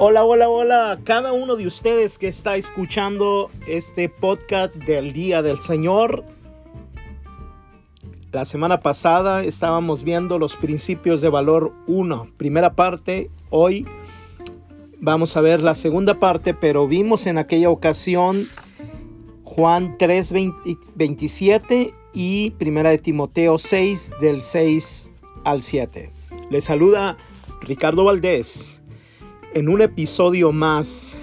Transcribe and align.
Hola, 0.00 0.24
hola, 0.24 0.48
hola, 0.48 1.00
cada 1.02 1.32
uno 1.32 1.56
de 1.56 1.66
ustedes 1.66 2.18
que 2.18 2.28
está 2.28 2.54
escuchando 2.54 3.50
este 3.66 4.08
podcast 4.08 4.72
del 4.76 5.12
Día 5.12 5.42
del 5.42 5.58
Señor. 5.58 6.24
La 8.30 8.44
semana 8.44 8.78
pasada 8.78 9.42
estábamos 9.42 10.04
viendo 10.04 10.38
los 10.38 10.54
principios 10.54 11.20
de 11.20 11.30
valor 11.30 11.72
1, 11.88 12.28
primera 12.36 12.74
parte. 12.74 13.28
Hoy 13.50 13.88
vamos 15.00 15.36
a 15.36 15.40
ver 15.40 15.64
la 15.64 15.74
segunda 15.74 16.14
parte, 16.14 16.54
pero 16.54 16.86
vimos 16.86 17.26
en 17.26 17.36
aquella 17.36 17.68
ocasión 17.68 18.46
Juan 19.42 19.96
3, 19.98 20.32
27 20.94 21.92
y 22.12 22.50
primera 22.52 22.90
de 22.90 22.98
Timoteo 22.98 23.58
6 23.58 24.12
del 24.20 24.44
6 24.44 25.10
al 25.42 25.64
7. 25.64 26.12
Les 26.50 26.62
saluda 26.62 27.16
Ricardo 27.62 28.04
Valdés 28.04 28.77
en 29.54 29.68
un 29.68 29.80
episodio 29.80 30.52
más 30.52 31.14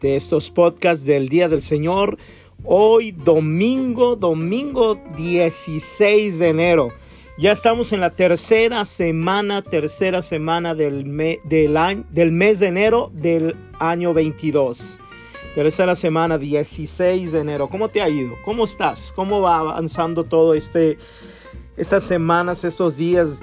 de 0.00 0.16
estos 0.16 0.50
podcasts 0.50 1.04
del 1.04 1.28
Día 1.28 1.48
del 1.48 1.62
Señor. 1.62 2.18
Hoy 2.64 3.12
domingo, 3.12 4.16
domingo 4.16 5.00
16 5.16 6.38
de 6.38 6.48
enero. 6.48 6.88
Ya 7.36 7.52
estamos 7.52 7.92
en 7.92 8.00
la 8.00 8.10
tercera 8.10 8.84
semana, 8.84 9.60
tercera 9.60 10.22
semana 10.22 10.74
del, 10.74 11.40
del, 11.44 11.76
año, 11.76 12.04
del 12.10 12.30
mes 12.30 12.60
de 12.60 12.68
enero 12.68 13.10
del 13.12 13.56
año 13.80 14.14
22. 14.14 15.00
Tercera 15.54 15.94
semana, 15.94 16.38
16 16.38 17.32
de 17.32 17.40
enero. 17.40 17.68
¿Cómo 17.68 17.88
te 17.88 18.00
ha 18.00 18.08
ido? 18.08 18.34
¿Cómo 18.44 18.64
estás? 18.64 19.12
¿Cómo 19.14 19.40
va 19.40 19.58
avanzando 19.58 20.24
todo 20.24 20.54
este, 20.54 20.96
estas 21.76 22.04
semanas, 22.04 22.64
estos 22.64 22.96
días, 22.96 23.40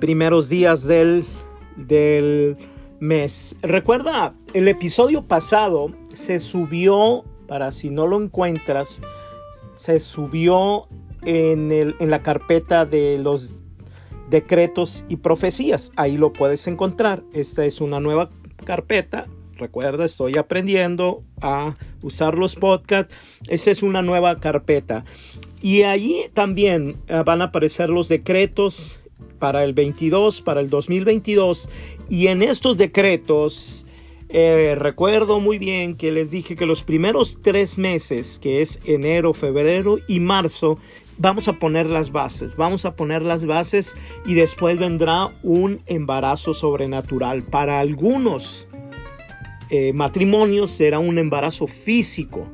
primeros 0.00 0.48
días 0.48 0.84
del, 0.84 1.24
del 1.76 2.56
mes. 3.02 3.56
Recuerda, 3.62 4.32
el 4.54 4.68
episodio 4.68 5.26
pasado 5.26 5.90
se 6.14 6.38
subió, 6.38 7.24
para 7.48 7.72
si 7.72 7.90
no 7.90 8.06
lo 8.06 8.22
encuentras, 8.22 9.02
se 9.74 9.98
subió 9.98 10.86
en, 11.22 11.72
el, 11.72 11.96
en 11.98 12.10
la 12.10 12.22
carpeta 12.22 12.86
de 12.86 13.18
los 13.18 13.56
decretos 14.30 15.04
y 15.08 15.16
profecías. 15.16 15.90
Ahí 15.96 16.16
lo 16.16 16.32
puedes 16.32 16.66
encontrar. 16.68 17.24
Esta 17.32 17.64
es 17.64 17.80
una 17.80 17.98
nueva 17.98 18.30
carpeta. 18.64 19.26
Recuerda, 19.56 20.04
estoy 20.04 20.38
aprendiendo 20.38 21.24
a 21.40 21.74
usar 22.02 22.38
los 22.38 22.54
podcasts. 22.54 23.12
Esta 23.48 23.72
es 23.72 23.82
una 23.82 24.02
nueva 24.02 24.36
carpeta. 24.36 25.04
Y 25.60 25.82
allí 25.82 26.22
también 26.34 26.98
eh, 27.08 27.22
van 27.26 27.42
a 27.42 27.46
aparecer 27.46 27.90
los 27.90 28.08
decretos 28.08 29.01
para 29.42 29.64
el 29.64 29.72
22, 29.72 30.40
para 30.40 30.60
el 30.60 30.70
2022. 30.70 31.68
Y 32.08 32.28
en 32.28 32.44
estos 32.44 32.76
decretos, 32.76 33.84
eh, 34.28 34.76
recuerdo 34.78 35.40
muy 35.40 35.58
bien 35.58 35.96
que 35.96 36.12
les 36.12 36.30
dije 36.30 36.54
que 36.54 36.64
los 36.64 36.84
primeros 36.84 37.40
tres 37.42 37.76
meses, 37.76 38.38
que 38.38 38.60
es 38.60 38.78
enero, 38.84 39.34
febrero 39.34 39.98
y 40.06 40.20
marzo, 40.20 40.78
vamos 41.18 41.48
a 41.48 41.58
poner 41.58 41.90
las 41.90 42.12
bases, 42.12 42.54
vamos 42.54 42.84
a 42.84 42.94
poner 42.94 43.24
las 43.24 43.44
bases 43.44 43.96
y 44.24 44.34
después 44.34 44.78
vendrá 44.78 45.36
un 45.42 45.80
embarazo 45.86 46.54
sobrenatural. 46.54 47.42
Para 47.42 47.80
algunos 47.80 48.68
eh, 49.70 49.92
matrimonios 49.92 50.70
será 50.70 51.00
un 51.00 51.18
embarazo 51.18 51.66
físico, 51.66 52.48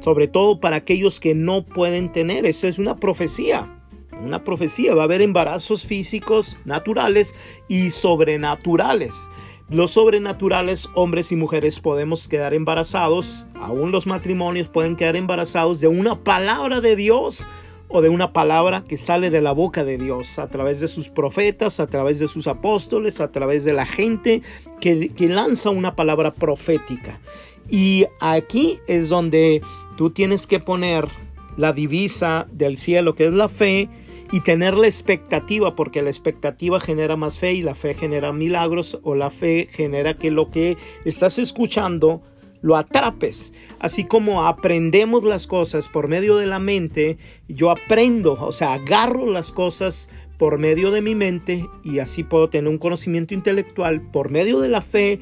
sobre 0.00 0.28
todo 0.28 0.60
para 0.60 0.76
aquellos 0.76 1.18
que 1.18 1.34
no 1.34 1.64
pueden 1.66 2.12
tener. 2.12 2.46
Eso 2.46 2.68
es 2.68 2.78
una 2.78 2.94
profecía 2.94 3.81
una 4.22 4.44
profecía, 4.44 4.94
va 4.94 5.02
a 5.02 5.04
haber 5.04 5.22
embarazos 5.22 5.86
físicos 5.86 6.58
naturales 6.64 7.34
y 7.68 7.90
sobrenaturales. 7.90 9.28
Los 9.68 9.92
sobrenaturales, 9.92 10.88
hombres 10.94 11.32
y 11.32 11.36
mujeres, 11.36 11.80
podemos 11.80 12.28
quedar 12.28 12.52
embarazados, 12.52 13.46
aún 13.54 13.90
los 13.90 14.06
matrimonios 14.06 14.68
pueden 14.68 14.96
quedar 14.96 15.16
embarazados 15.16 15.80
de 15.80 15.88
una 15.88 16.22
palabra 16.22 16.80
de 16.80 16.94
Dios 16.94 17.46
o 17.88 18.02
de 18.02 18.08
una 18.08 18.32
palabra 18.32 18.84
que 18.86 18.96
sale 18.96 19.30
de 19.30 19.40
la 19.40 19.52
boca 19.52 19.84
de 19.84 19.98
Dios 19.98 20.38
a 20.38 20.48
través 20.48 20.80
de 20.80 20.88
sus 20.88 21.08
profetas, 21.08 21.80
a 21.80 21.86
través 21.86 22.18
de 22.18 22.28
sus 22.28 22.46
apóstoles, 22.46 23.20
a 23.20 23.32
través 23.32 23.64
de 23.64 23.72
la 23.72 23.86
gente 23.86 24.42
que, 24.80 25.10
que 25.10 25.28
lanza 25.28 25.70
una 25.70 25.94
palabra 25.94 26.34
profética. 26.34 27.20
Y 27.68 28.06
aquí 28.20 28.78
es 28.86 29.08
donde 29.08 29.62
tú 29.96 30.10
tienes 30.10 30.46
que 30.46 30.58
poner 30.58 31.08
la 31.56 31.72
divisa 31.72 32.46
del 32.50 32.78
cielo, 32.78 33.14
que 33.14 33.26
es 33.26 33.32
la 33.32 33.48
fe, 33.48 33.88
y 34.32 34.40
tener 34.40 34.74
la 34.74 34.86
expectativa, 34.86 35.76
porque 35.76 36.02
la 36.02 36.10
expectativa 36.10 36.80
genera 36.80 37.16
más 37.16 37.38
fe 37.38 37.52
y 37.52 37.62
la 37.62 37.74
fe 37.74 37.94
genera 37.94 38.32
milagros 38.32 38.98
o 39.02 39.14
la 39.14 39.30
fe 39.30 39.68
genera 39.70 40.14
que 40.14 40.30
lo 40.30 40.50
que 40.50 40.76
estás 41.04 41.38
escuchando 41.38 42.22
lo 42.62 42.76
atrapes. 42.76 43.52
Así 43.78 44.04
como 44.04 44.46
aprendemos 44.46 45.22
las 45.22 45.46
cosas 45.46 45.88
por 45.88 46.08
medio 46.08 46.36
de 46.36 46.46
la 46.46 46.58
mente, 46.58 47.18
yo 47.48 47.70
aprendo, 47.70 48.38
o 48.40 48.52
sea, 48.52 48.72
agarro 48.72 49.30
las 49.30 49.52
cosas 49.52 50.08
por 50.38 50.58
medio 50.58 50.90
de 50.90 51.02
mi 51.02 51.14
mente 51.14 51.66
y 51.84 51.98
así 51.98 52.24
puedo 52.24 52.48
tener 52.48 52.70
un 52.70 52.78
conocimiento 52.78 53.34
intelectual 53.34 54.00
por 54.00 54.30
medio 54.30 54.60
de 54.60 54.68
la 54.68 54.80
fe 54.80 55.20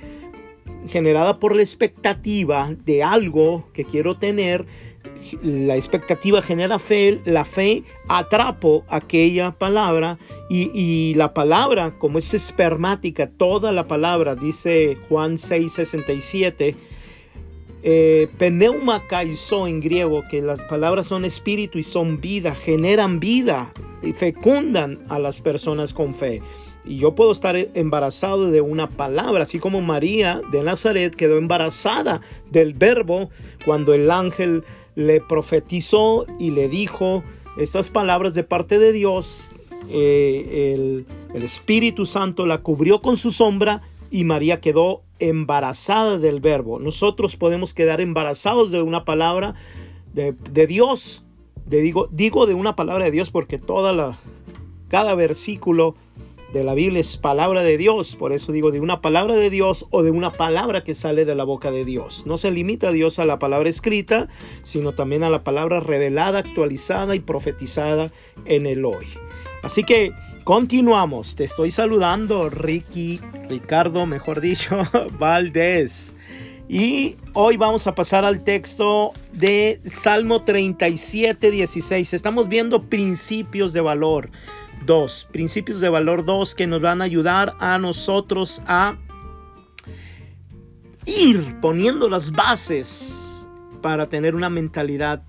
generada 0.88 1.38
por 1.38 1.54
la 1.54 1.62
expectativa 1.62 2.74
de 2.84 3.02
algo 3.02 3.68
que 3.72 3.84
quiero 3.84 4.16
tener 4.16 4.66
la 5.42 5.76
expectativa 5.76 6.42
genera 6.42 6.78
fe, 6.78 7.20
la 7.24 7.44
fe 7.44 7.84
atrapo 8.08 8.84
aquella 8.88 9.52
palabra 9.52 10.18
y, 10.48 11.14
la 11.14 11.32
palabra, 11.32 11.94
como 11.98 12.18
es 12.18 12.34
espermática, 12.34 13.28
toda 13.28 13.72
la 13.72 13.86
palabra, 13.86 14.34
dice 14.34 14.96
Juan 15.08 15.38
6:67, 15.38 16.74
eh, 17.82 18.28
pneuma 18.38 19.06
kaizo 19.06 19.66
en 19.66 19.80
griego, 19.80 20.22
que 20.30 20.42
las 20.42 20.60
palabras 20.62 21.06
son 21.06 21.24
espíritu 21.24 21.78
y 21.78 21.82
son 21.82 22.20
vida, 22.20 22.54
generan 22.54 23.20
vida 23.20 23.72
y 24.02 24.12
fecundan 24.12 24.98
a 25.08 25.18
las 25.18 25.40
personas 25.40 25.94
con 25.94 26.14
fe. 26.14 26.42
Y 26.84 26.96
yo 26.96 27.14
puedo 27.14 27.30
estar 27.30 27.56
embarazado 27.74 28.50
de 28.50 28.62
una 28.62 28.88
palabra, 28.88 29.42
así 29.42 29.58
como 29.58 29.82
María 29.82 30.40
de 30.50 30.62
Nazaret 30.62 31.14
quedó 31.14 31.36
embarazada 31.36 32.22
del 32.50 32.72
verbo 32.72 33.30
cuando 33.64 33.92
el 33.92 34.10
ángel 34.10 34.64
le 34.94 35.20
profetizó 35.20 36.26
y 36.38 36.50
le 36.50 36.68
dijo 36.68 37.22
estas 37.56 37.88
palabras 37.88 38.34
de 38.34 38.44
parte 38.44 38.78
de 38.78 38.92
Dios. 38.92 39.50
Eh, 39.88 40.74
el, 40.74 41.42
Espíritu 41.42 42.06
Santo 42.06 42.44
la 42.44 42.58
cubrió 42.58 43.00
con 43.00 43.16
su 43.16 43.30
sombra 43.30 43.82
y 44.10 44.24
María 44.24 44.60
quedó 44.60 45.02
embarazada 45.18 46.18
del 46.18 46.40
verbo. 46.40 46.78
Nosotros 46.78 47.36
podemos 47.36 47.72
quedar 47.72 48.00
embarazados 48.00 48.70
de 48.70 48.82
una 48.82 49.04
palabra 49.04 49.54
de, 50.12 50.66
Dios. 50.66 51.24
De, 51.66 51.80
digo, 51.82 52.08
digo 52.10 52.46
de 52.46 52.54
una 52.54 52.74
palabra 52.74 53.04
de 53.04 53.10
Dios 53.10 53.30
porque 53.30 53.58
toda 53.58 53.92
la, 53.92 54.18
cada 54.88 55.14
versículo 55.14 55.94
de 56.52 56.64
la 56.64 56.74
Biblia 56.74 57.00
es 57.00 57.16
palabra 57.16 57.62
de 57.62 57.76
Dios. 57.76 58.16
Por 58.16 58.32
eso 58.32 58.52
digo 58.52 58.70
de 58.70 58.80
una 58.80 59.00
palabra 59.00 59.36
de 59.36 59.50
Dios 59.50 59.86
o 59.90 60.02
de 60.02 60.10
una 60.10 60.32
palabra 60.32 60.84
que 60.84 60.94
sale 60.94 61.24
de 61.24 61.34
la 61.34 61.44
boca 61.44 61.70
de 61.70 61.84
Dios. 61.84 62.24
No 62.26 62.38
se 62.38 62.50
limita 62.50 62.88
a 62.88 62.92
Dios 62.92 63.18
a 63.18 63.24
la 63.24 63.38
palabra 63.38 63.68
escrita, 63.68 64.28
sino 64.62 64.92
también 64.92 65.22
a 65.22 65.30
la 65.30 65.44
palabra 65.44 65.80
revelada, 65.80 66.40
actualizada 66.40 67.14
y 67.14 67.20
profetizada 67.20 68.10
en 68.44 68.66
el 68.66 68.84
hoy. 68.84 69.06
Así 69.62 69.84
que 69.84 70.12
continuamos. 70.44 71.36
Te 71.36 71.44
estoy 71.44 71.70
saludando, 71.70 72.50
Ricky, 72.50 73.20
Ricardo, 73.48 74.06
mejor 74.06 74.40
dicho, 74.40 74.82
Valdés. 75.18 76.16
Y 76.72 77.16
hoy 77.32 77.56
vamos 77.56 77.88
a 77.88 77.96
pasar 77.96 78.24
al 78.24 78.44
texto 78.44 79.12
de 79.32 79.80
Salmo 79.92 80.44
37, 80.44 81.50
16. 81.50 82.14
Estamos 82.14 82.48
viendo 82.48 82.84
principios 82.84 83.72
de 83.72 83.80
valor. 83.80 84.30
Dos, 84.86 85.26
principios 85.32 85.80
de 85.80 85.88
valor 85.88 86.24
dos 86.24 86.54
que 86.54 86.68
nos 86.68 86.80
van 86.80 87.00
a 87.00 87.06
ayudar 87.06 87.56
a 87.58 87.76
nosotros 87.78 88.62
a 88.68 88.96
ir 91.06 91.56
poniendo 91.60 92.08
las 92.08 92.30
bases 92.30 93.44
para 93.82 94.08
tener 94.08 94.36
una 94.36 94.48
mentalidad 94.48 95.24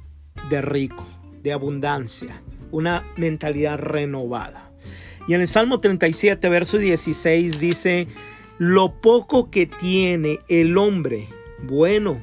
de 0.51 0.61
rico, 0.61 1.07
de 1.41 1.53
abundancia, 1.53 2.43
una 2.69 3.03
mentalidad 3.17 3.79
renovada. 3.79 4.71
Y 5.27 5.33
en 5.33 5.41
el 5.41 5.47
Salmo 5.47 5.79
37, 5.79 6.49
verso 6.49 6.77
16 6.77 7.59
dice, 7.59 8.07
lo 8.61 9.01
poco 9.01 9.49
que 9.49 9.65
tiene 9.65 10.39
el 10.47 10.77
hombre, 10.77 11.27
bueno, 11.63 12.21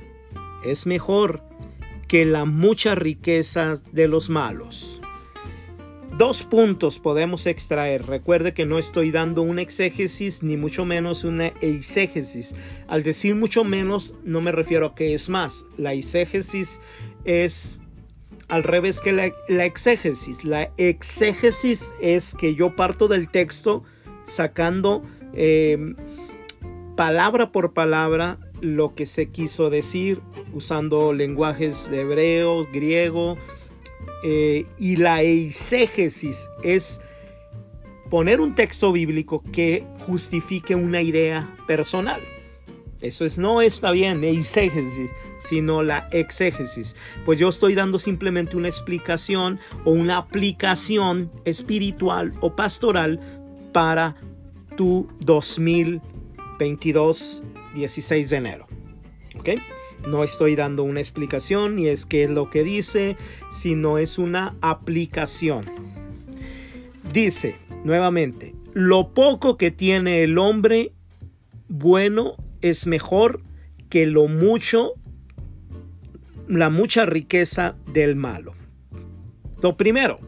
es 0.65 0.87
mejor 0.87 1.43
que 2.07 2.25
la 2.25 2.45
mucha 2.45 2.95
riqueza 2.95 3.75
de 3.91 4.07
los 4.07 4.31
malos. 4.31 5.01
Dos 6.17 6.45
puntos 6.45 7.01
podemos 7.01 7.45
extraer. 7.47 8.07
Recuerde 8.07 8.55
que 8.55 8.67
no 8.67 8.79
estoy 8.79 9.11
dando 9.11 9.43
un 9.43 9.59
exégesis 9.59 10.45
ni 10.45 10.57
mucho 10.57 10.85
menos 10.85 11.25
una 11.25 11.49
eisegesis. 11.61 12.55
Al 12.87 13.03
decir 13.03 13.35
mucho 13.35 13.65
menos 13.65 14.15
no 14.23 14.41
me 14.41 14.53
refiero 14.53 14.87
a 14.87 14.95
que 14.95 15.15
es 15.15 15.29
más. 15.29 15.65
La 15.77 15.93
eisegesis 15.93 16.81
es 17.25 17.81
al 18.47 18.63
revés 18.63 19.01
que 19.01 19.11
la, 19.11 19.65
exégesis. 19.65 20.45
La 20.45 20.71
exégesis 20.77 21.93
es 22.01 22.33
que 22.37 22.55
yo 22.55 22.77
parto 22.77 23.09
del 23.09 23.29
texto 23.29 23.83
sacando 24.25 25.03
em, 25.33 25.97
palabra 26.99 27.53
por 27.53 27.75
palabra 27.75 28.39
lo 28.61 28.97
que 28.97 29.07
se 29.07 29.31
quiso 29.31 29.71
decir 29.71 30.21
usando 30.53 31.13
lenguajes 31.13 31.89
de 31.89 32.01
hebreo, 32.01 32.67
griego, 32.73 33.39
eh, 34.25 34.67
y 34.81 34.97
la 34.97 35.23
eisegesis 35.23 36.49
es 36.65 37.01
poner 38.11 38.41
un 38.41 38.57
texto 38.57 38.91
bíblico 38.91 39.45
que 39.53 39.87
justifique 40.01 40.75
una 40.75 41.01
idea 41.01 41.49
personal. 41.69 42.21
Eso 43.01 43.25
es, 43.25 43.39
no 43.39 43.63
está 43.63 43.93
bien, 43.93 44.25
eisegesis, 44.25 45.13
sino 45.49 45.85
la 45.85 46.09
exégesis. 46.11 46.97
Pues 47.25 47.39
yo 47.39 47.51
estoy 47.51 47.77
dando 47.77 48.01
simplemente 48.01 48.57
una 48.57 48.67
explicación 48.67 49.61
o 49.85 49.93
una 49.93 50.17
aplicación 50.17 51.31
espiritual 51.45 52.35
o 52.41 52.57
pastoral 52.57 53.21
para 53.73 54.17
tu 54.77 55.07
2022, 56.59 57.45
16 57.75 58.31
de 58.31 58.37
enero. 58.37 58.67
¿Ok? 59.39 59.51
No 60.09 60.25
estoy 60.25 60.57
dando 60.57 60.83
una 60.83 61.01
explicación 61.01 61.77
ni 61.77 61.87
es 61.87 62.05
que 62.05 62.23
es 62.23 62.31
lo 62.31 62.51
que 62.51 62.65
dice, 62.65 63.17
sino 63.53 63.99
es 63.99 64.19
una 64.19 64.57
aplicación. 64.61 65.65
Dice 67.13 67.57
nuevamente, 67.85 68.55
lo 68.75 69.15
poco 69.15 69.57
que 69.57 69.71
tiene 69.71 70.23
el 70.23 70.39
hombre 70.39 70.93
bueno 71.69 72.37
es 72.61 72.87
mejor 72.87 73.41
que 73.89 74.07
lo 74.07 74.27
mucho, 74.27 74.93
la 76.49 76.71
mucha 76.71 77.07
riqueza 77.07 77.77
del 77.87 78.17
malo. 78.17 78.55
Lo 79.63 79.77
primero, 79.77 80.21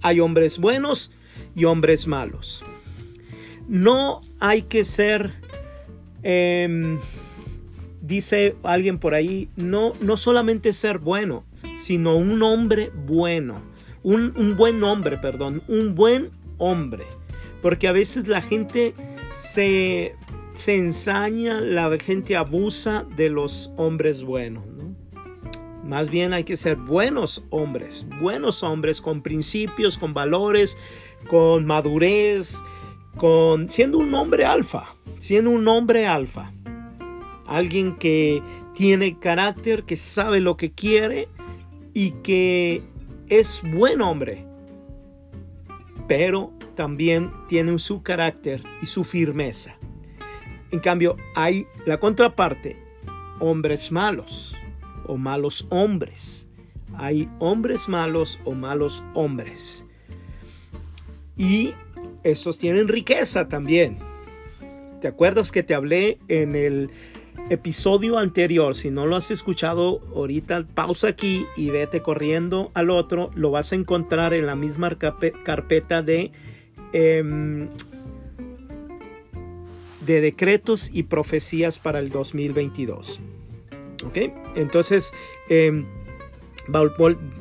hay 0.00 0.20
hombres 0.20 0.58
buenos 0.58 1.12
y 1.54 1.64
hombres 1.64 2.06
malos. 2.06 2.62
No 3.68 4.20
hay 4.40 4.62
que 4.62 4.84
ser... 4.84 5.32
Em, 6.22 6.98
dice 8.00 8.56
alguien 8.62 8.98
por 8.98 9.14
ahí, 9.14 9.48
no, 9.56 9.94
no 10.00 10.16
solamente 10.16 10.72
ser 10.72 10.98
bueno, 10.98 11.44
sino 11.76 12.16
un 12.16 12.42
hombre 12.42 12.90
bueno. 13.06 13.60
Un, 14.02 14.56
buen 14.56 14.82
hombre, 14.82 15.16
perdón, 15.18 15.62
un 15.68 15.94
buen 15.94 16.30
hombre. 16.58 17.04
Porque 17.60 17.86
a 17.86 17.92
veces 17.92 18.26
la 18.26 18.42
gente 18.42 18.94
se, 19.32 20.16
se 20.54 20.76
ensaña, 20.76 21.60
la 21.60 21.96
gente 21.98 22.36
abusa 22.36 23.06
de 23.16 23.30
los 23.30 23.72
hombres 23.76 24.24
buenos. 24.24 24.64
Más 25.84 26.10
bien 26.10 26.32
hay 26.32 26.44
que 26.44 26.56
ser 26.56 26.76
buenos 26.76 27.44
hombres, 27.50 28.06
buenos 28.20 28.62
hombres 28.62 29.00
con 29.00 29.20
principios, 29.20 29.98
con 29.98 30.14
valores, 30.14 30.78
con 31.28 31.66
madurez, 31.66 32.62
con 33.16 33.68
siendo 33.68 33.98
un 33.98 34.12
hombre 34.14 34.44
alfa, 34.44 34.94
siendo 35.18 35.50
un 35.50 35.66
hombre 35.68 36.06
alfa 36.06 36.50
alguien 37.46 37.96
que 37.96 38.42
tiene 38.74 39.18
carácter, 39.18 39.84
que 39.84 39.96
sabe 39.96 40.40
lo 40.40 40.56
que 40.56 40.72
quiere 40.72 41.28
y 41.92 42.12
que 42.22 42.82
es 43.28 43.62
buen 43.74 44.00
hombre, 44.00 44.46
pero 46.08 46.52
también 46.74 47.30
tiene 47.48 47.78
su 47.78 48.02
carácter 48.02 48.62
y 48.80 48.86
su 48.86 49.04
firmeza. 49.04 49.76
En 50.70 50.80
cambio, 50.80 51.16
hay 51.34 51.66
la 51.84 52.00
contraparte, 52.00 52.82
hombres 53.40 53.92
malos 53.92 54.56
o 55.06 55.18
malos 55.18 55.66
hombres. 55.68 56.48
Hay 56.94 57.28
hombres 57.38 57.88
malos 57.88 58.40
o 58.44 58.52
malos 58.52 59.04
hombres. 59.14 59.84
Y 61.36 61.74
esos 62.24 62.58
tienen 62.58 62.88
riqueza 62.88 63.48
también. 63.48 63.98
¿Te 65.00 65.08
acuerdas 65.08 65.50
que 65.50 65.62
te 65.62 65.74
hablé 65.74 66.18
en 66.28 66.54
el 66.54 66.90
episodio 67.50 68.18
anterior, 68.18 68.74
si 68.74 68.90
no 68.90 69.06
lo 69.06 69.16
has 69.16 69.30
escuchado 69.30 70.00
ahorita, 70.14 70.64
pausa 70.74 71.08
aquí 71.08 71.46
y 71.56 71.70
vete 71.70 72.02
corriendo 72.02 72.70
al 72.74 72.90
otro. 72.90 73.30
Lo 73.34 73.50
vas 73.50 73.72
a 73.72 73.76
encontrar 73.76 74.34
en 74.34 74.46
la 74.46 74.54
misma 74.54 74.96
carpeta 74.98 76.02
de, 76.02 76.32
em, 76.92 77.68
de 80.06 80.20
decretos 80.20 80.90
y 80.92 81.04
profecías 81.04 81.78
para 81.78 81.98
el 81.98 82.10
2022. 82.10 83.20
¿Ok? 84.06 84.32
Entonces, 84.56 85.12
em, 85.48 85.86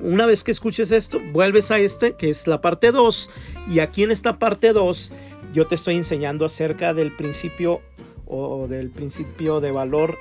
una 0.01 0.25
vez 0.25 0.43
que 0.43 0.51
escuches 0.51 0.91
esto, 0.91 1.19
vuelves 1.31 1.71
a 1.71 1.79
este, 1.79 2.13
que 2.13 2.29
es 2.29 2.47
la 2.47 2.61
parte 2.61 2.91
2. 2.91 3.29
Y 3.69 3.79
aquí 3.79 4.03
en 4.03 4.11
esta 4.11 4.39
parte 4.39 4.73
2, 4.73 5.11
yo 5.53 5.67
te 5.67 5.75
estoy 5.75 5.95
enseñando 5.95 6.45
acerca 6.45 6.93
del 6.93 7.15
principio 7.15 7.81
o 8.25 8.67
del 8.67 8.89
principio 8.89 9.59
de 9.59 9.71
valor 9.71 10.17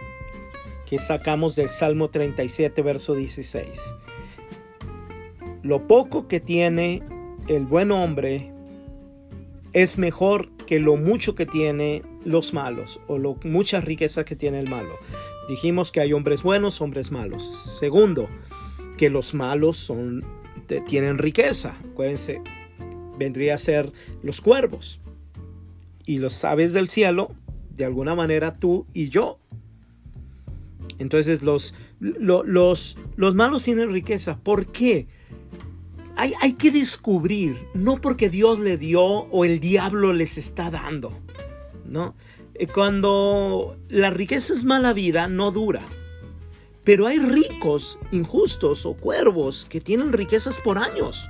que 0.91 0.99
sacamos 0.99 1.55
del 1.55 1.69
Salmo 1.69 2.11
37, 2.11 2.83
verso 2.83 3.15
16. 3.15 3.95
Lo 5.63 5.87
poco 5.87 6.27
que 6.27 6.41
tiene 6.41 7.03
el 7.47 7.65
buen 7.65 7.93
hombre 7.93 8.53
es 9.73 9.99
mejor 9.99 10.51
que 10.67 10.81
lo 10.81 10.97
mucho 10.97 11.37
que 11.37 11.47
tiene 11.47 12.03
los 12.25 12.53
malos 12.53 13.01
o 13.07 13.19
lo 13.19 13.37
mucha 13.45 13.81
riqueza 13.81 14.25
que 14.25 14.35
tiene 14.37 14.59
el 14.59 14.69
malo. 14.69 14.95
Dijimos 15.49 15.93
que 15.93 16.01
hay 16.01 16.13
hombres 16.13 16.43
buenos, 16.43 16.81
hombres 16.81 17.11
malos. 17.11 17.77
Segundo, 17.79 18.29
que 18.99 19.11
los 19.11 19.35
malos 19.35 19.77
son, 19.77 20.25
tienen 20.89 21.19
riqueza. 21.19 21.77
Acuérdense, 21.93 22.41
vendría 23.21 23.55
a 23.55 23.59
ser 23.59 23.93
los 24.25 24.41
cuervos. 24.41 25.01
Y 26.05 26.19
los 26.19 26.45
aves 26.45 26.73
del 26.73 26.89
cielo 26.89 27.31
de 27.77 27.85
alguna 27.85 28.17
manera 28.17 28.55
tú 28.55 28.87
y 28.93 29.11
yo. 29.11 29.39
Entonces 30.99 31.43
los, 31.43 31.75
los, 32.01 32.99
los 33.17 33.35
malos 33.35 33.63
tienen 33.65 33.93
riqueza. 33.93 34.39
¿Por 34.39 34.73
qué? 34.73 35.07
Hay, 36.17 36.33
hay, 36.43 36.55
que 36.55 36.71
descubrir, 36.71 37.57
no 37.73 38.01
porque 38.01 38.29
Dios 38.29 38.59
le 38.59 38.77
dio 38.77 39.03
o 39.03 39.45
el 39.45 39.61
diablo 39.61 40.13
les 40.13 40.37
está 40.37 40.71
dando. 40.71 41.13
¿no? 41.87 42.15
Eh, 42.55 42.67
cuando 42.67 43.77
la 43.89 44.11
riqueza 44.11 44.53
es 44.53 44.65
mala 44.65 44.93
vida, 44.93 45.29
no 45.29 45.51
dura. 45.51 45.83
Pero 46.85 47.07
hay 47.07 47.19
ricos, 47.19 47.99
injustos 48.13 48.85
o 48.85 48.95
cuervos 48.95 49.67
que 49.69 49.81
tienen 49.81 50.13
riquezas 50.13 50.57
por 50.59 50.79
años. 50.79 51.29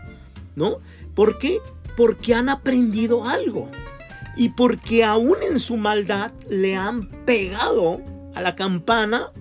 ¿No? 0.56 0.78
¿Por 1.14 1.38
qué? 1.38 1.60
Porque 2.00 2.32
han 2.32 2.48
aprendido 2.48 3.28
algo 3.28 3.70
y 4.34 4.48
porque 4.48 5.04
aún 5.04 5.36
en 5.46 5.60
su 5.60 5.76
maldad 5.76 6.32
le 6.48 6.74
han 6.74 7.10
pegado 7.26 8.00
a 8.34 8.40
la 8.40 8.56
campana 8.56 9.32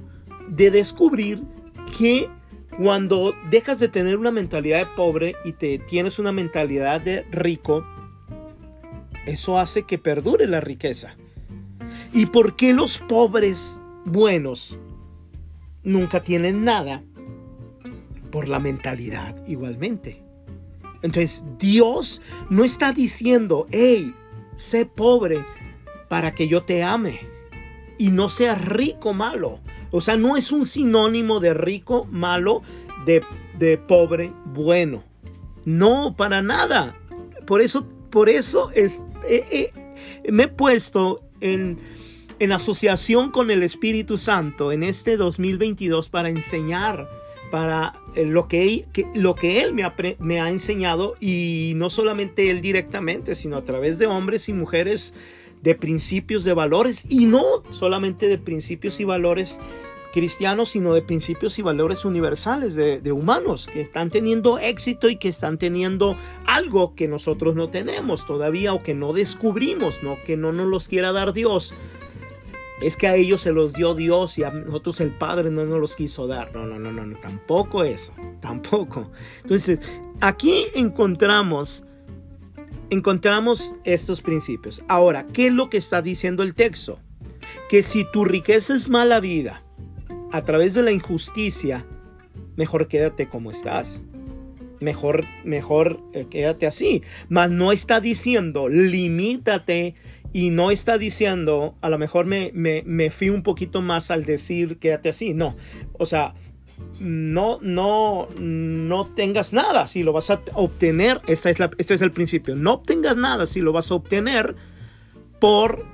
de 0.50 0.70
descubrir 0.70 1.42
que 1.98 2.30
cuando 2.76 3.34
dejas 3.50 3.80
de 3.80 3.88
tener 3.88 4.18
una 4.18 4.32
mentalidad 4.32 4.80
de 4.80 4.88
pobre 4.98 5.36
y 5.46 5.54
te 5.54 5.78
tienes 5.78 6.20
una 6.20 6.34
mentalidad 6.34 7.00
de 7.00 7.22
rico, 7.32 7.86
eso 9.26 9.58
hace 9.58 9.84
que 9.84 9.98
perdure 9.98 10.46
la 10.46 10.60
riqueza. 10.60 11.16
¿Y 12.12 12.26
por 12.26 12.58
qué 12.58 12.74
los 12.74 12.98
pobres 12.98 13.80
buenos 14.04 14.78
nunca 15.84 16.24
tienen 16.24 16.66
nada? 16.66 17.04
Por 18.32 18.50
la 18.50 18.60
mentalidad 18.60 19.48
igualmente. 19.48 20.29
Entonces 21.02 21.46
Dios 21.58 22.22
no 22.50 22.64
está 22.64 22.94
diciendo, 22.94 23.68
hey, 23.72 24.14
sé 24.56 24.86
pobre 24.86 25.44
para 26.08 26.34
que 26.34 26.48
yo 26.48 26.64
te 26.64 26.84
ame. 26.84 27.20
Y 27.98 28.10
no 28.10 28.30
sea 28.30 28.56
rico 28.56 29.14
malo. 29.14 29.60
O 29.92 30.02
sea, 30.02 30.18
no 30.18 30.38
es 30.38 30.52
un 30.52 30.66
sinónimo 30.66 31.40
de 31.40 31.54
rico 31.54 32.06
malo, 32.06 32.62
de, 33.06 33.24
de 33.58 33.78
pobre 33.78 34.32
bueno. 34.46 35.04
No, 35.66 36.16
para 36.16 36.42
nada. 36.42 36.96
Por 37.46 37.62
eso, 37.62 37.86
por 38.10 38.30
eso 38.30 38.72
es, 38.74 39.02
eh, 39.28 39.44
eh, 39.52 40.32
me 40.32 40.44
he 40.44 40.48
puesto 40.48 41.24
en, 41.42 41.78
en 42.40 42.52
asociación 42.52 43.32
con 43.32 43.52
el 43.52 43.64
Espíritu 43.64 44.18
Santo 44.18 44.72
en 44.72 44.84
este 44.84 45.18
2022 45.18 46.10
para 46.10 46.30
enseñar 46.30 47.08
para 47.52 47.94
eh, 48.16 48.26
lo 48.26 48.48
que, 48.48 48.86
lo 49.14 49.36
que 49.36 49.62
Él 49.62 49.74
me 49.74 50.40
ha, 50.40 50.50
enseñado 50.50 51.16
y 51.20 51.74
no 51.76 51.90
solamente 51.90 52.50
Él 52.50 52.62
directamente, 52.62 53.36
sino 53.36 53.58
a 53.58 53.64
través 53.64 54.00
de 54.00 54.08
hombres 54.08 54.50
y 54.50 54.54
mujeres 54.54 55.14
de 55.62 55.76
principios, 55.76 56.44
de 56.44 56.54
valores 56.54 57.06
y 57.10 57.26
no 57.26 57.44
solamente 57.72 58.28
de 58.28 58.38
principios 58.38 59.00
y 59.00 59.04
valores 59.04 59.60
cristianos, 60.14 60.72
sino 60.72 60.94
de 60.94 61.02
principios 61.02 61.60
y 61.60 61.62
valores 61.62 62.04
universales 62.04 62.74
de, 62.74 63.00
de, 63.00 63.12
humanos 63.12 63.70
que 63.72 63.82
están 63.82 64.10
teniendo 64.10 64.58
éxito 64.58 65.10
y 65.10 65.18
que 65.18 65.28
están 65.28 65.60
teniendo 65.60 66.18
algo 66.48 66.96
que 66.96 67.08
nosotros 67.08 67.56
no 67.56 67.70
tenemos 67.70 68.26
todavía 68.26 68.74
o 68.74 68.82
que 68.82 68.96
no 68.96 69.14
descubrimos, 69.14 70.02
no 70.02 70.18
que 70.26 70.36
no 70.36 70.52
nos 70.52 70.68
los 70.68 70.88
quiera 70.88 71.12
dar 71.12 71.34
Dios, 71.34 71.76
es 72.82 72.98
que 72.98 73.08
a 73.08 73.16
ellos 73.16 73.42
se 73.42 73.52
los 73.52 73.74
dio 73.74 73.96
Dios 73.96 74.38
y 74.38 74.44
a 74.44 74.52
nosotros 74.52 75.00
el 75.02 75.12
Padre 75.12 75.52
no 75.52 75.66
nos 75.66 75.80
los 75.80 75.96
quiso 75.96 76.28
dar. 76.28 76.54
No, 76.54 76.66
no, 76.66 76.80
no, 76.80 76.92
no, 76.92 77.18
tampoco 77.20 77.84
eso, 77.84 78.14
tampoco. 78.42 79.12
Entonces, 79.42 79.80
aquí 80.22 80.66
encontramos, 80.76 81.84
encontramos 82.90 83.76
estos 83.84 84.22
principios. 84.22 84.84
Ahora, 84.88 85.28
¿qué 85.34 85.48
es 85.48 85.54
lo 85.54 85.70
que 85.70 85.78
está 85.78 86.02
diciendo 86.02 86.44
el 86.44 86.56
texto? 86.56 87.00
que 87.70 87.84
si 87.84 88.04
tu 88.04 88.26
riqueza 88.26 88.76
es 88.76 88.90
mala 88.90 89.20
vida 89.20 89.64
a 90.32 90.44
través 90.44 90.74
de 90.74 90.84
la 90.84 90.92
injusticia, 90.92 91.86
mejor 92.56 92.88
quédate 92.88 93.28
como 93.28 93.52
estás. 93.52 94.04
Mejor, 94.80 95.26
mejor 95.44 96.00
eh, 96.14 96.26
quédate 96.30 96.66
así. 96.66 97.04
Mas 97.28 97.52
no 97.52 97.72
está 97.72 98.00
diciendo, 98.00 98.70
limítate 98.70 99.96
y 100.32 100.52
no 100.52 100.72
está 100.72 100.98
diciendo, 100.98 101.76
a 101.82 101.90
lo 101.90 101.98
mejor 101.98 102.26
me, 102.26 102.52
me, 102.54 102.84
me 102.86 103.10
fui 103.10 103.30
un 103.30 103.44
poquito 103.44 103.82
más 103.82 104.12
al 104.12 104.26
decir 104.26 104.78
quédate 104.78 105.10
así. 105.10 105.34
No, 105.34 105.56
o 105.94 106.06
sea, 106.06 106.36
no, 107.00 107.60
no, 107.62 108.28
no 108.38 109.08
tengas 109.08 109.54
nada 109.54 109.88
si 109.88 110.04
lo 110.04 110.14
vas 110.14 110.30
a 110.30 110.42
obtener. 110.54 111.22
Esta 111.28 111.50
es 111.50 111.60
la, 111.60 111.72
este 111.78 111.94
es 111.94 112.02
el 112.02 112.12
principio. 112.12 112.56
No 112.56 112.74
obtengas 112.74 113.16
nada 113.16 113.46
si 113.48 113.62
lo 113.62 113.72
vas 113.72 113.92
a 113.92 113.96
obtener 113.96 114.56
por 115.40 115.86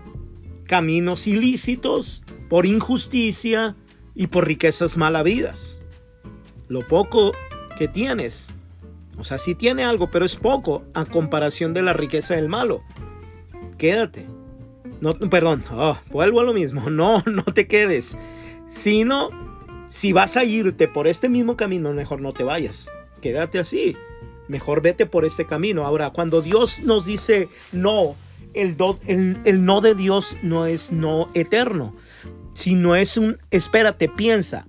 caminos 0.66 1.28
ilícitos, 1.28 2.24
por 2.50 2.66
injusticia 2.66 3.76
y 4.16 4.28
por 4.28 4.48
riquezas 4.48 4.98
malavidas. 4.98 5.80
Lo 6.68 6.88
poco 6.88 7.32
que 7.78 7.88
tienes, 7.88 8.48
o 9.18 9.24
sea, 9.24 9.38
si 9.38 9.54
tiene 9.54 9.84
algo, 9.84 10.10
pero 10.10 10.26
es 10.26 10.36
poco 10.36 10.84
a 10.94 11.06
comparación 11.06 11.74
de 11.74 11.84
la 11.84 11.94
riqueza 11.94 12.36
del 12.36 12.50
malo. 12.50 12.82
Quédate. 13.78 14.26
No, 15.02 15.14
perdón, 15.14 15.64
oh, 15.72 15.98
vuelvo 16.10 16.40
a 16.40 16.44
lo 16.44 16.54
mismo. 16.54 16.90
No, 16.90 17.24
no 17.26 17.44
te 17.44 17.68
quedes. 17.68 18.18
Sino 18.70 19.30
si 19.88 20.14
vas 20.14 20.38
a 20.38 20.44
irte 20.44 20.88
por 20.88 21.08
este 21.08 21.30
mismo 21.30 21.56
camino, 21.56 21.94
mejor 21.94 22.22
no 22.22 22.34
te 22.34 22.44
vayas. 22.44 22.90
Quédate 23.22 23.60
así. 23.60 23.96
Mejor 24.48 24.82
vete 24.82 25.06
por 25.06 25.26
este 25.26 25.46
camino. 25.46 25.86
Ahora, 25.86 26.12
cuando 26.12 26.42
Dios 26.42 26.82
nos 26.84 27.06
dice 27.06 27.50
no, 27.72 28.16
el, 28.54 29.66
no 29.66 29.82
de 29.82 29.96
Dios 29.96 30.38
no 30.42 30.66
es 30.66 30.92
no 30.92 31.30
eterno, 31.34 31.96
sino 32.54 32.96
es 32.96 33.18
un, 33.18 33.38
espérate, 33.52 34.10
piensa. 34.10 34.66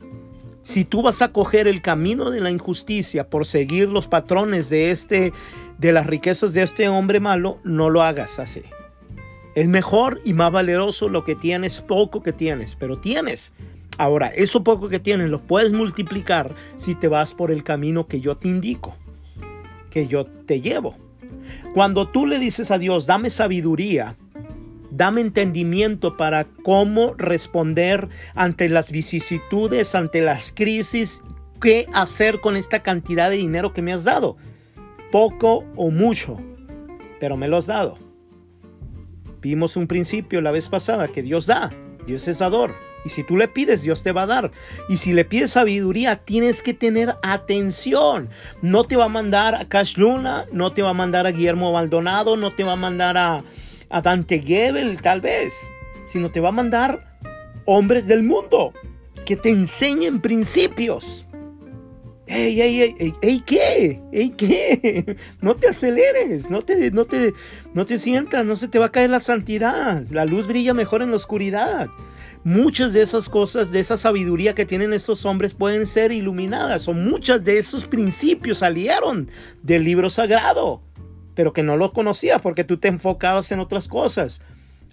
Si 0.62 0.84
tú 0.84 1.02
vas 1.02 1.22
a 1.22 1.32
coger 1.32 1.68
el 1.68 1.80
camino 1.80 2.30
de 2.30 2.40
la 2.40 2.50
injusticia 2.50 3.30
por 3.30 3.46
seguir 3.46 3.88
los 3.88 4.08
patrones 4.08 4.68
de 4.68 4.90
este, 4.90 5.32
de 5.78 5.92
las 5.92 6.06
riquezas 6.06 6.52
de 6.54 6.62
este 6.62 6.88
hombre 6.88 7.20
malo, 7.20 7.58
no 7.62 7.88
lo 7.88 8.02
hagas 8.02 8.40
así. 8.40 8.62
Es 9.56 9.68
mejor 9.68 10.20
y 10.22 10.34
más 10.34 10.52
valeroso 10.52 11.08
lo 11.08 11.24
que 11.24 11.34
tienes, 11.34 11.80
poco 11.80 12.22
que 12.22 12.34
tienes, 12.34 12.74
pero 12.74 12.98
tienes. 12.98 13.54
Ahora, 13.96 14.26
eso 14.28 14.62
poco 14.62 14.90
que 14.90 15.00
tienes 15.00 15.30
lo 15.30 15.40
puedes 15.40 15.72
multiplicar 15.72 16.54
si 16.76 16.94
te 16.94 17.08
vas 17.08 17.32
por 17.32 17.50
el 17.50 17.64
camino 17.64 18.06
que 18.06 18.20
yo 18.20 18.36
te 18.36 18.48
indico, 18.48 18.94
que 19.88 20.08
yo 20.08 20.26
te 20.26 20.60
llevo. 20.60 20.94
Cuando 21.72 22.06
tú 22.06 22.26
le 22.26 22.38
dices 22.38 22.70
a 22.70 22.76
Dios, 22.76 23.06
dame 23.06 23.30
sabiduría, 23.30 24.18
dame 24.90 25.22
entendimiento 25.22 26.18
para 26.18 26.44
cómo 26.62 27.14
responder 27.14 28.10
ante 28.34 28.68
las 28.68 28.90
vicisitudes, 28.90 29.94
ante 29.94 30.20
las 30.20 30.52
crisis, 30.52 31.22
qué 31.62 31.86
hacer 31.94 32.42
con 32.42 32.58
esta 32.58 32.82
cantidad 32.82 33.30
de 33.30 33.36
dinero 33.36 33.72
que 33.72 33.80
me 33.80 33.94
has 33.94 34.04
dado. 34.04 34.36
Poco 35.10 35.64
o 35.76 35.90
mucho, 35.90 36.36
pero 37.20 37.38
me 37.38 37.48
lo 37.48 37.56
has 37.56 37.64
dado. 37.64 38.05
Vimos 39.46 39.76
un 39.76 39.86
principio 39.86 40.40
la 40.40 40.50
vez 40.50 40.68
pasada 40.68 41.06
que 41.06 41.22
Dios 41.22 41.46
da, 41.46 41.70
Dios 42.04 42.26
es 42.26 42.40
dador. 42.40 42.74
Y 43.04 43.10
si 43.10 43.22
tú 43.22 43.36
le 43.36 43.46
pides, 43.46 43.82
Dios 43.82 44.02
te 44.02 44.10
va 44.10 44.22
a 44.22 44.26
dar. 44.26 44.50
Y 44.88 44.96
si 44.96 45.12
le 45.12 45.24
pides 45.24 45.52
sabiduría, 45.52 46.16
tienes 46.16 46.64
que 46.64 46.74
tener 46.74 47.14
atención. 47.22 48.28
No 48.62 48.82
te 48.82 48.96
va 48.96 49.04
a 49.04 49.08
mandar 49.08 49.54
a 49.54 49.68
Cash 49.68 49.98
Luna, 49.98 50.46
no 50.50 50.72
te 50.72 50.82
va 50.82 50.90
a 50.90 50.94
mandar 50.94 51.28
a 51.28 51.30
Guillermo 51.30 51.72
Maldonado, 51.72 52.36
no 52.36 52.50
te 52.50 52.64
va 52.64 52.72
a 52.72 52.76
mandar 52.76 53.16
a, 53.16 53.44
Dante 54.02 54.40
Gebel, 54.40 55.00
tal 55.00 55.20
vez. 55.20 55.54
Sino 56.08 56.32
te 56.32 56.40
va 56.40 56.48
a 56.48 56.52
mandar 56.52 57.16
hombres 57.66 58.08
del 58.08 58.24
mundo 58.24 58.72
que 59.24 59.36
te 59.36 59.50
enseñen 59.50 60.20
principios. 60.20 61.25
Ey, 62.28 62.60
ey, 62.60 62.94
ey, 62.98 63.14
ey, 63.22 63.40
¿qué? 63.46 64.02
Ey, 64.10 64.30
¿qué? 64.30 65.16
No 65.40 65.54
te 65.54 65.68
aceleres, 65.68 66.50
no 66.50 66.62
te, 66.62 66.90
no 66.90 67.04
te, 67.04 67.32
no 67.72 67.86
te 67.86 67.98
sientas, 67.98 68.44
no 68.44 68.56
se 68.56 68.66
te 68.66 68.80
va 68.80 68.86
a 68.86 68.92
caer 68.92 69.10
la 69.10 69.20
santidad. 69.20 70.04
La 70.10 70.24
luz 70.24 70.48
brilla 70.48 70.74
mejor 70.74 71.02
en 71.02 71.10
la 71.10 71.16
oscuridad. 71.16 71.88
Muchas 72.42 72.92
de 72.92 73.02
esas 73.02 73.28
cosas, 73.28 73.70
de 73.70 73.78
esa 73.78 73.96
sabiduría 73.96 74.54
que 74.54 74.66
tienen 74.66 74.92
estos 74.92 75.24
hombres 75.24 75.54
pueden 75.54 75.86
ser 75.86 76.10
iluminadas 76.10 76.88
o 76.88 76.94
muchas 76.94 77.44
de 77.44 77.58
esos 77.58 77.86
principios 77.86 78.58
salieron 78.58 79.30
del 79.62 79.84
libro 79.84 80.10
sagrado, 80.10 80.82
pero 81.34 81.52
que 81.52 81.62
no 81.62 81.76
los 81.76 81.92
conocías 81.92 82.42
porque 82.42 82.64
tú 82.64 82.76
te 82.76 82.88
enfocabas 82.88 83.52
en 83.52 83.60
otras 83.60 83.86
cosas. 83.86 84.40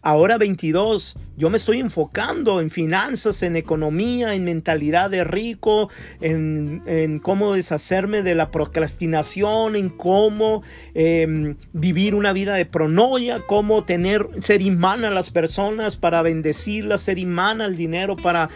Ahora 0.05 0.37
22, 0.37 1.15
yo 1.37 1.49
me 1.49 1.55
estoy 1.55 1.79
enfocando 1.79 2.59
en 2.59 2.69
finanzas, 2.69 3.41
en 3.41 3.55
economía, 3.55 4.35
en 4.35 4.43
mentalidad 4.43 5.09
de 5.09 5.23
rico, 5.23 5.89
en, 6.19 7.21
cómo 7.23 7.53
deshacerme 7.53 8.21
de 8.21 8.35
la 8.35 8.51
procrastinación, 8.51 9.77
en 9.77 9.87
cómo 9.87 10.61
em, 10.93 11.55
vivir 11.71 12.15
una 12.15 12.33
vida 12.33 12.55
de 12.55 12.65
pronoia, 12.65 13.45
cómo 13.47 13.85
tener, 13.85 14.27
ser 14.39 14.61
imán 14.61 15.05
a 15.05 15.09
las 15.09 15.29
personas 15.29 15.95
para 15.95 16.21
bendecirlas, 16.21 16.99
ser 16.99 17.17
imán 17.17 17.61
al 17.61 17.77
dinero 17.77 18.17
para, 18.17 18.49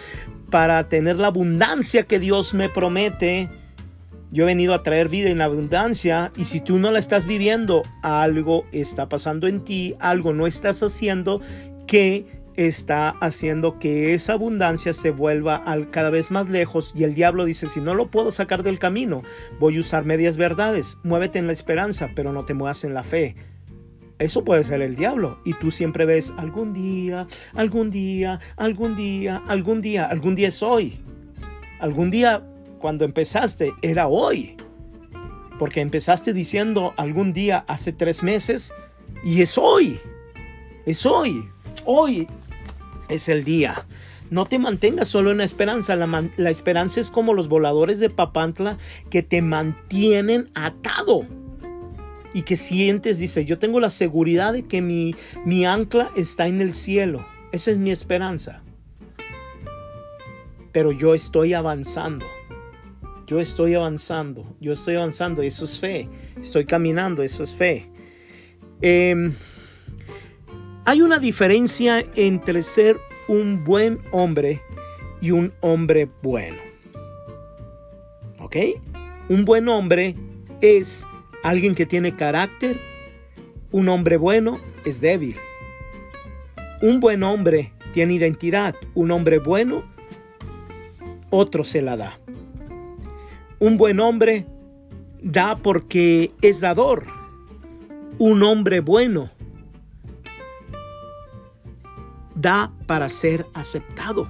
para 0.52 0.90
tener 0.90 1.16
la 1.16 1.28
abundancia 1.28 2.04
que 2.04 2.20
Dios 2.20 2.54
me 2.54 2.68
promete. 2.68 3.50
Yo 4.38 4.44
he 4.44 4.46
venido 4.46 4.76
a 4.76 4.84
traer 4.84 5.10
vida 5.10 5.32
en 5.32 5.42
abundancia 5.42 6.32
y 6.38 6.46
si 6.46 6.62
tú 6.62 6.78
no 6.78 6.92
la 6.92 7.00
estás 7.00 7.26
viviendo, 7.26 7.82
algo 8.04 8.66
está 8.72 9.10
pasando 9.10 9.48
en 9.48 9.64
ti, 9.64 9.96
algo 10.00 10.32
no 10.32 10.46
estás 10.46 10.84
haciendo 10.84 11.42
que 11.88 12.28
está 12.56 13.16
haciendo 13.20 13.80
que 13.80 14.14
esa 14.14 14.34
abundancia 14.34 14.94
se 14.94 15.10
vuelva 15.10 15.56
al 15.56 15.90
cada 15.90 16.12
vez 16.12 16.30
más 16.30 16.52
lejos 16.52 16.94
y 16.96 17.04
el 17.04 17.16
diablo 17.16 17.46
dice, 17.46 17.68
si 17.68 17.82
no 17.82 17.96
lo 17.96 18.12
puedo 18.12 18.32
sacar 18.32 18.62
del 18.62 18.78
camino, 18.78 19.24
voy 19.60 19.78
a 19.78 19.80
usar 19.80 20.06
medias 20.06 20.38
verdades, 20.38 21.00
muévete 21.02 21.40
en 21.40 21.48
la 21.48 21.54
esperanza, 21.54 22.12
pero 22.16 22.32
no 22.32 22.46
te 22.46 22.54
muevas 22.54 22.84
en 22.84 22.94
la 22.94 23.02
fe. 23.02 23.36
Eso 24.20 24.44
puede 24.44 24.64
ser 24.64 24.84
el 24.84 24.96
diablo. 24.96 25.40
Y 25.46 25.54
tú 25.54 25.72
siempre 25.72 26.06
ves 26.06 26.32
algún 26.38 26.74
día, 26.74 27.26
algún 27.56 27.90
día, 27.90 28.40
algún 28.56 28.96
día, 28.96 29.42
algún 29.48 29.82
día, 29.82 30.06
algún 30.06 30.36
día 30.36 30.50
es 30.50 30.62
hoy. 30.62 31.00
Algún 31.80 32.12
día 32.12 32.44
cuando 32.78 33.06
empezaste 33.06 33.74
era 33.82 34.08
hoy. 34.08 34.56
Porque 35.60 35.82
empezaste 35.82 36.34
diciendo 36.34 36.94
algún 36.98 37.34
día 37.34 37.66
hace 37.68 37.92
tres 37.92 38.24
meses 38.24 38.74
y 39.24 39.42
es 39.42 39.58
hoy. 39.58 40.00
Es 40.86 41.06
hoy. 41.06 41.50
Hoy 41.86 42.28
es 43.10 43.30
el 43.30 43.44
día. 43.44 43.86
No 44.30 44.46
te 44.46 44.60
mantengas 44.60 45.08
solo 45.08 45.32
en 45.32 45.38
la 45.38 45.46
esperanza. 45.46 45.96
La, 45.96 46.30
la, 46.38 46.50
esperanza 46.50 47.00
es 47.00 47.12
como 47.12 47.34
los 47.34 47.48
voladores 47.48 48.00
de 48.00 48.10
Papantla 48.10 48.78
que 49.10 49.24
te 49.24 49.42
mantienen 49.42 50.50
atado. 50.54 51.26
Y 52.34 52.44
que 52.44 52.58
sientes, 52.58 53.18
dice, 53.18 53.46
yo 53.46 53.58
tengo 53.58 53.80
la 53.80 53.90
seguridad 53.90 54.54
de 54.54 54.66
que 54.66 54.82
mi, 54.82 55.16
mi 55.46 55.66
ancla 55.66 56.12
está 56.16 56.48
en 56.48 56.62
el 56.62 56.74
cielo. 56.74 57.26
Esa 57.52 57.72
es 57.72 57.78
mi 57.78 57.90
esperanza. 57.90 58.62
Pero 60.72 60.92
yo 60.92 61.16
estoy 61.16 61.54
avanzando 61.54 62.26
yo 63.28 63.42
estoy 63.42 63.76
avanzando, 63.76 64.56
yo 64.62 64.72
estoy 64.72 64.96
avanzando, 64.96 65.42
eso 65.42 65.66
es 65.66 65.80
fe, 65.80 66.08
estoy 66.42 66.66
caminando, 66.66 67.22
eso 67.22 67.44
es 67.44 67.54
fe. 67.54 67.92
Em, 68.82 69.34
hay 70.86 71.02
una 71.02 71.20
diferencia 71.20 72.06
entre 72.16 72.64
ser 72.64 72.98
un 73.28 73.66
buen 73.66 74.00
hombre 74.12 74.62
y 75.20 75.32
un 75.32 75.54
hombre 75.60 76.10
bueno. 76.24 76.58
¿Ok? 78.40 78.56
Un 79.28 79.44
buen 79.44 79.68
hombre 79.68 80.16
es 80.62 81.06
alguien 81.44 81.76
que 81.76 81.86
tiene 81.86 82.16
carácter. 82.16 82.80
Un 83.72 83.90
hombre 83.90 84.16
bueno 84.16 84.62
es 84.86 85.02
débil. 85.02 85.36
Un 86.82 87.02
buen 87.02 87.24
hombre 87.24 87.74
tiene 87.92 88.14
identidad. 88.14 88.74
Un 88.94 89.12
hombre 89.12 89.40
bueno, 89.40 89.84
otro 91.30 91.66
se 91.66 91.82
la 91.82 91.98
da. 91.98 92.20
Un 93.60 93.78
buen 93.78 94.00
hombre 94.00 94.46
da 95.22 95.58
porque 95.58 96.32
es 96.42 96.62
dador. 96.62 97.06
Un 98.20 98.44
hombre 98.44 98.80
bueno 98.82 99.30
da 102.36 102.72
para 102.86 103.10
ser 103.10 103.48
aceptado. 103.54 104.30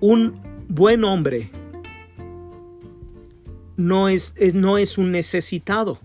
Un 0.00 0.40
buen 0.68 1.04
hombre 1.04 1.50
no 3.76 4.08
es, 4.08 4.34
no 4.54 4.78
es 4.78 4.96
un 4.98 5.12
necesitado. 5.12 5.98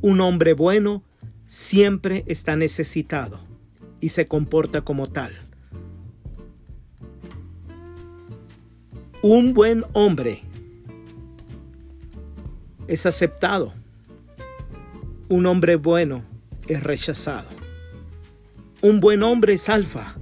Un 0.00 0.20
hombre 0.20 0.54
bueno 0.54 1.02
siempre 1.46 2.24
está 2.26 2.56
necesitado 2.56 3.40
y 4.00 4.10
se 4.10 4.26
comporta 4.26 4.82
como 4.82 5.08
tal. 5.08 5.47
Un 9.22 9.52
buen 9.52 9.84
hombre 9.94 10.44
es 12.86 13.04
aceptado. 13.04 13.72
Un 15.28 15.44
hombre 15.46 15.74
bueno 15.74 16.22
es 16.68 16.80
rechazado. 16.84 17.48
Un 18.80 19.00
buen 19.00 19.24
hombre 19.24 19.54
es 19.54 19.68
alfa. 19.68 20.14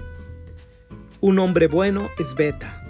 Un 1.20 1.38
hombre 1.38 1.66
bueno 1.66 2.08
es 2.18 2.34
beta. 2.34 2.86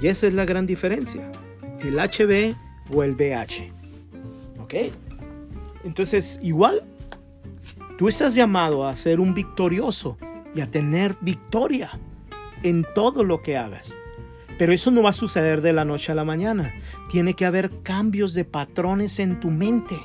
Y 0.00 0.08
esa 0.08 0.26
es 0.26 0.34
la 0.34 0.44
gran 0.44 0.66
diferencia. 0.66 1.30
El 1.78 1.94
HB 1.94 2.56
o 2.92 3.04
el 3.04 3.14
BH. 3.14 3.70
¿Ok? 4.58 4.74
Entonces, 5.84 6.40
igual, 6.42 6.82
tú 7.96 8.08
estás 8.08 8.34
llamado 8.34 8.88
a 8.88 8.96
ser 8.96 9.20
un 9.20 9.34
victorioso 9.34 10.18
y 10.52 10.62
a 10.62 10.68
tener 10.68 11.14
victoria 11.20 11.96
en 12.64 12.84
todo 12.92 13.22
lo 13.22 13.40
que 13.40 13.56
hagas. 13.56 13.96
Pero 14.58 14.72
eso 14.72 14.90
no 14.90 15.02
va 15.02 15.10
a 15.10 15.14
suceder 15.14 15.60
de 15.60 15.72
la 15.72 15.84
noche 15.84 16.12
a 16.12 16.14
la 16.14 16.24
mañana. 16.24 16.74
Tiene 17.10 17.34
que 17.34 17.44
haber 17.44 17.70
cambios 17.82 18.32
de 18.34 18.44
patrones 18.44 19.18
en 19.18 19.40
tu 19.40 19.50
mente. 19.50 19.98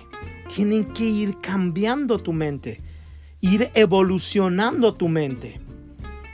Tienen 0.54 0.84
que 0.84 1.06
ir 1.06 1.40
cambiando 1.40 2.20
tu 2.20 2.34
mente. 2.34 2.82
Ir 3.40 3.72
evolucionando 3.76 4.94
tu 4.94 5.08
mente. 5.08 5.62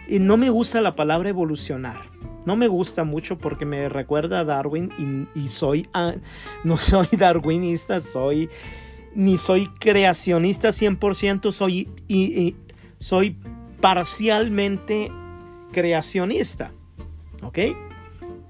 Y 0.08 0.20
no 0.20 0.38
me 0.38 0.50
gusta 0.50 0.82
la 0.82 0.96
palabra 0.96 1.30
evolucionar. 1.30 2.02
No 2.46 2.56
me 2.56 2.68
gusta 2.68 3.04
mucho 3.04 3.38
porque 3.38 3.66
me 3.66 3.90
recuerda 3.90 4.40
a 4.40 4.46
Darwin 4.46 5.28
y, 5.36 5.50
soy, 5.50 5.88
ah, 5.94 6.16
no 6.64 6.78
soy 6.78 7.08
darwinista, 7.18 8.02
soy, 8.02 8.50
ni 9.14 9.38
soy 9.38 9.68
creacionista 9.68 10.70
100%, 10.70 11.52
soy, 11.52 11.90
y, 12.08 12.56
soy 13.00 13.36
parcialmente 13.82 15.12
creacionista. 15.74 16.72
¿Ok? 17.42 17.60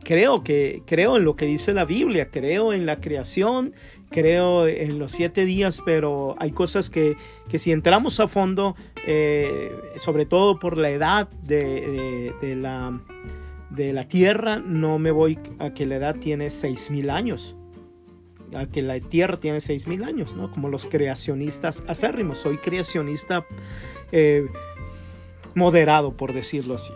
Creo 0.03 0.43
que 0.43 0.83
creo 0.85 1.17
en 1.17 1.25
lo 1.25 1.35
que 1.35 1.45
dice 1.45 1.73
la 1.73 1.83
Biblia, 1.83 2.29
creo 2.31 2.71
en 2.71 2.85
la 2.85 3.01
creación, 3.01 3.73
creo 4.09 4.67
en 4.67 4.99
los 4.99 5.11
siete 5.11 5.43
días, 5.43 5.81
pero 5.85 6.35
hay 6.39 6.51
cosas 6.51 6.89
que, 6.89 7.17
si 7.53 7.71
entramos 7.71 8.19
a 8.19 8.27
fondo, 8.27 8.75
eh, 9.05 9.71
sobre 9.97 10.25
todo 10.25 10.59
por 10.59 10.77
la 10.77 10.91
edad 10.91 11.29
de, 11.43 12.33
la, 12.55 13.01
de 13.69 13.91
la 13.91 14.07
Tierra, 14.07 14.59
no 14.59 14.97
me 14.97 15.11
voy 15.11 15.39
a 15.59 15.73
que 15.73 15.85
la 15.85 15.97
edad 15.97 16.15
tiene 16.15 16.49
seis 16.51 16.89
mil 16.89 17.09
años 17.09 17.57
a 18.55 18.65
que 18.65 18.81
la 18.81 18.99
Tierra 18.99 19.37
tiene 19.37 19.61
seis 19.61 19.87
mil 19.87 20.03
años, 20.03 20.35
¿no? 20.35 20.51
Como 20.51 20.69
los 20.69 20.85
creacionistas 20.85 21.83
acérrimos. 21.87 22.39
Soy 22.39 22.57
creacionista 22.57 23.45
eh, 24.11 24.47
moderado, 25.55 26.15
por 26.15 26.33
decirlo 26.33 26.75
así. 26.75 26.93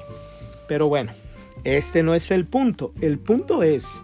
Pero 0.67 0.88
bueno, 0.88 1.12
este 1.63 2.03
no 2.03 2.15
es 2.15 2.31
el 2.31 2.45
punto. 2.45 2.93
El 3.01 3.19
punto 3.19 3.63
es 3.63 4.03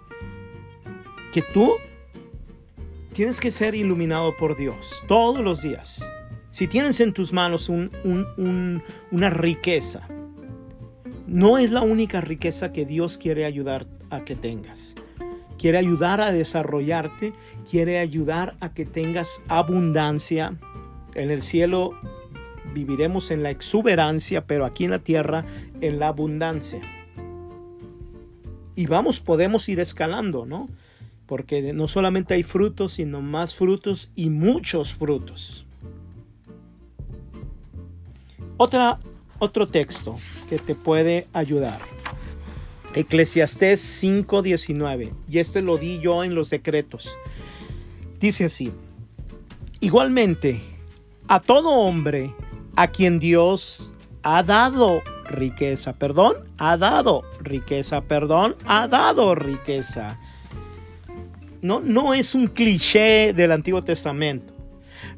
que 1.33 1.41
tú 1.53 1.73
tienes 3.13 3.39
que 3.39 3.51
ser 3.51 3.75
iluminado 3.75 4.35
por 4.35 4.55
Dios 4.55 5.03
todos 5.07 5.39
los 5.39 5.61
días. 5.61 6.07
Si 6.51 6.67
tienes 6.67 6.99
en 6.99 7.13
tus 7.13 7.33
manos 7.33 7.69
una 7.69 9.29
riqueza, 9.29 10.07
no 11.27 11.57
es 11.57 11.71
la 11.71 11.81
única 11.81 12.21
riqueza 12.21 12.71
que 12.71 12.85
Dios 12.85 13.17
quiere 13.17 13.45
ayudar 13.45 13.85
a 14.09 14.23
que 14.23 14.35
tengas. 14.35 14.95
Quiere 15.57 15.77
ayudar 15.79 16.21
a 16.21 16.31
desarrollarte, 16.31 17.33
quiere 17.69 17.99
ayudar 17.99 18.55
a 18.59 18.73
que 18.73 18.85
tengas 18.85 19.41
abundancia. 19.47 20.55
En 21.15 21.31
el 21.31 21.41
cielo 21.41 21.99
viviremos 22.73 23.31
en 23.31 23.43
la 23.43 23.49
exuberancia, 23.49 24.45
pero 24.45 24.65
aquí 24.65 24.85
en 24.85 24.91
la 24.91 24.99
tierra 24.99 25.45
en 25.81 25.99
la 25.99 26.07
abundancia. 26.09 26.81
Y 28.77 28.86
vamos, 28.86 29.19
podemos 29.19 29.67
ir 29.69 29.79
escalando, 29.79 30.46
¿no? 30.46 30.69
Porque 31.25 31.74
no 31.74 31.88
solamente 31.88 32.36
hay 32.36 32.43
frutos, 32.43 32.93
sino 32.93 33.24
más 33.24 33.55
frutos 33.55 34.12
y 34.15 34.29
muchos 34.29 34.93
frutos. 34.93 35.65
Otra, 38.55 39.00
otro 39.40 39.68
texto 39.68 40.18
que 40.48 40.59
te 40.59 40.75
puede 40.75 41.27
ayudar. 41.33 41.79
Eclesiastés 42.94 43.81
5:19. 44.03 45.11
Y 45.27 45.40
este 45.40 45.63
lo 45.63 45.77
di 45.77 46.00
yo 46.00 46.24
en 46.24 46.35
los 46.35 46.51
decretos. 46.51 47.18
Dice 48.20 48.46
así. 48.46 48.72
Igualmente, 49.79 50.61
a 51.27 51.40
todo 51.40 51.72
hombre 51.72 52.31
a 52.75 52.90
quien 52.90 53.18
Dios 53.18 53.92
ha 54.22 54.44
dado 54.44 55.01
riqueza, 55.29 55.94
perdón, 55.94 56.35
ha 56.57 56.77
dado 56.77 57.24
riqueza, 57.42 58.01
perdón, 58.01 58.55
ha 58.66 58.87
dado 58.87 59.35
riqueza. 59.35 60.20
No, 61.61 61.79
no 61.79 62.13
es 62.13 62.35
un 62.35 62.48
cliché 62.48 63.33
del 63.33 63.51
Antiguo 63.51 63.83
Testamento. 63.83 64.53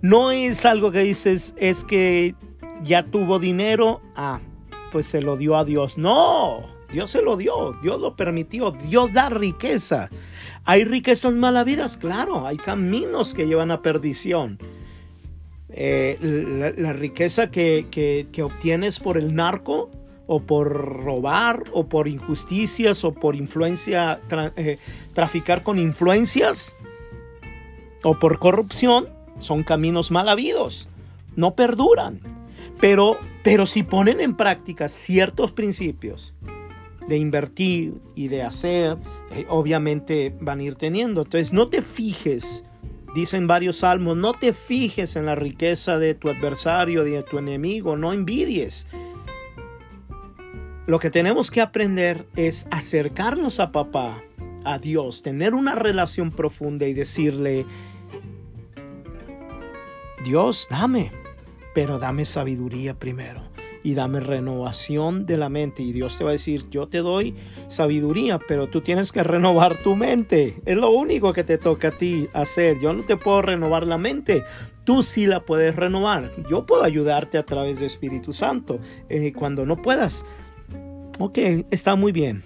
No 0.02 0.32
es 0.32 0.65
algo 0.65 0.91
que 0.91 1.00
dices, 1.00 1.54
es 1.58 1.84
que 1.84 2.36
ya 2.84 3.04
tuvo 3.04 3.39
dinero, 3.39 4.02
ah, 4.15 4.39
pues 4.91 5.06
se 5.06 5.22
lo 5.22 5.38
dio 5.38 5.58
a 5.58 5.65
Dios. 5.65 5.98
No, 5.98 6.62
Dios 6.91 7.12
se 7.12 7.22
lo 7.22 7.38
dio, 7.38 7.74
Dios 7.82 8.00
lo 8.02 8.15
permitió, 8.15 8.72
Dios 8.72 9.13
da 9.13 9.30
riqueza. 9.30 10.10
¿Hay 10.65 10.86
riquezas 10.86 11.34
malavidas? 11.34 11.98
Claro, 11.98 12.45
hay 12.45 12.58
caminos 12.58 13.34
que 13.34 13.45
llevan 13.45 13.72
a 13.72 13.82
perdición. 13.82 14.60
Eh, 15.72 16.74
la, 16.78 16.93
riqueza 16.93 17.52
que, 17.52 17.86
que, 17.91 18.43
obtienes 18.43 19.00
por 19.00 19.17
el 19.17 19.36
narco 19.36 19.91
o 20.32 20.39
por 20.39 21.04
robar 21.04 21.63
o 21.74 21.88
por 21.88 22.08
injusticias 22.08 23.04
o 23.04 23.12
por 23.12 23.36
influencia, 23.36 24.22
eh, 24.56 24.78
traficar 25.13 25.63
con 25.63 25.80
influencias 25.80 26.76
o 28.04 28.20
por 28.20 28.38
corrupción 28.38 29.10
son 29.39 29.63
caminos 29.63 30.12
mal 30.12 30.30
habidos, 30.30 30.88
no 31.36 31.56
perduran. 31.56 32.20
Pero, 32.80 33.18
pero 33.44 33.65
si 33.65 33.82
ponen 33.82 34.22
en 34.22 34.36
práctica 34.36 34.88
ciertos 34.88 35.52
principios 35.52 36.36
de 37.08 37.18
invertir 37.18 37.96
y 38.13 38.28
de 38.28 38.44
hacer, 38.44 38.98
eh, 39.32 39.48
obviamente 39.50 40.32
van 40.39 40.60
a 40.60 40.63
ir 40.63 40.76
teniendo. 40.76 41.24
Entonces 41.24 41.54
no 41.54 41.70
te 41.70 41.82
fijes 41.82 42.63
Dicen 43.15 43.48
varios 43.48 43.78
salmos, 43.78 44.15
no 44.15 44.34
te 44.34 44.54
fijes 44.54 45.15
en 45.15 45.26
la 45.26 45.34
riqueza 45.34 45.98
de 45.98 46.13
tu 46.13 46.30
adversario, 46.30 47.04
de 47.04 47.24
tu 47.24 47.39
enemigo, 47.39 47.98
no 47.98 48.13
envidies. 48.13 48.86
Lo 50.89 50.97
que 50.97 51.12
tenemos 51.12 51.52
que 51.52 51.62
aprender 51.62 52.25
es 52.36 52.65
acercarnos 52.71 53.60
a 53.60 53.71
papá, 53.71 54.23
a 54.63 54.80
Dios, 54.80 55.21
tener 55.21 55.54
una 55.54 55.75
relación 55.75 56.32
profunda 56.32 56.88
y 56.88 56.95
decirle, 56.95 57.67
Dios, 60.25 60.67
dame, 60.71 61.12
pero 61.75 61.99
dame 61.99 62.25
sabiduría 62.25 62.97
primero 62.97 63.43
y 63.84 63.93
dame 63.93 64.19
renovación 64.19 65.28
de 65.28 65.38
la 65.38 65.47
mente. 65.47 65.84
Y 65.84 65.91
Dios 65.91 66.17
te 66.17 66.23
va 66.23 66.32
a 66.32 66.34
decir, 66.34 66.67
yo 66.71 66.88
te 66.88 66.97
doy 66.97 67.36
sabiduría, 67.67 68.39
pero 68.47 68.65
tú 68.65 68.82
tienes 68.82 69.12
que 69.12 69.21
renovar 69.21 69.78
tu 69.84 69.95
mente. 69.95 70.60
Es 70.65 70.75
lo 70.75 70.89
único 70.89 71.34
que 71.34 71.43
te 71.43 71.60
toca 71.60 71.89
a 71.89 71.97
ti 71.99 72.30
hacer. 72.34 72.80
Yo 72.80 72.93
no 72.93 73.04
te 73.04 73.15
puedo 73.15 73.43
renovar 73.43 73.86
la 73.86 73.99
mente. 73.99 74.43
Tú 74.86 75.04
sí 75.04 75.28
la 75.28 75.45
puedes 75.45 75.75
renovar. 75.75 76.32
Yo 76.49 76.65
puedo 76.65 76.82
ayudarte 76.84 77.38
a 77.38 77.45
través 77.45 77.80
de 77.80 77.86
Espíritu 77.86 78.34
Santo 78.34 78.80
eh, 79.08 79.34
cuando 79.34 79.67
no 79.67 79.80
puedas. 79.84 80.25
Ok, 81.21 81.38
está 81.69 81.95
muy 81.95 82.13
bien. 82.13 82.41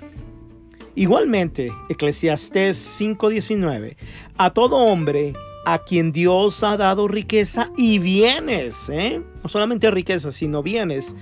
Igualmente, 0.95 1.71
Eclesiastés 1.89 2.75
5:19, 2.99 3.97
a 4.35 4.49
todo 4.49 4.77
hombre 4.77 5.33
a 5.67 5.77
quien 5.83 6.11
Dios 6.11 6.63
ha 6.63 6.75
dado 6.75 7.07
riqueza 7.07 7.69
y 7.77 7.99
bienes, 7.99 8.89
¿eh? 8.89 9.21
no 9.43 9.47
solamente 9.47 9.91
riqueza, 9.91 10.31
sino 10.31 10.63
bienes, 10.63 11.15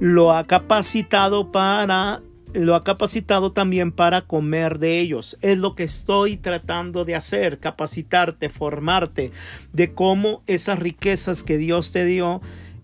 lo 0.00 0.32
ha 0.32 0.44
capacitado 0.44 1.50
para 1.50 2.20
lo 2.52 2.74
ha 2.74 2.84
capacitado 2.84 3.52
también 3.52 3.90
para 3.90 4.26
comer 4.26 4.78
de 4.78 5.00
ellos. 5.00 5.38
Es 5.40 5.56
lo 5.56 5.74
que 5.74 5.84
estoy 5.84 6.36
tratando 6.36 7.06
de 7.06 7.14
hacer, 7.14 7.58
capacitarte, 7.58 8.50
formarte 8.50 9.32
de 9.72 9.94
cómo 9.94 10.42
esas 10.46 10.78
riquezas 10.78 11.42
que 11.42 11.56
Dios 11.56 11.92
te 11.92 12.04
dio, 12.04 12.42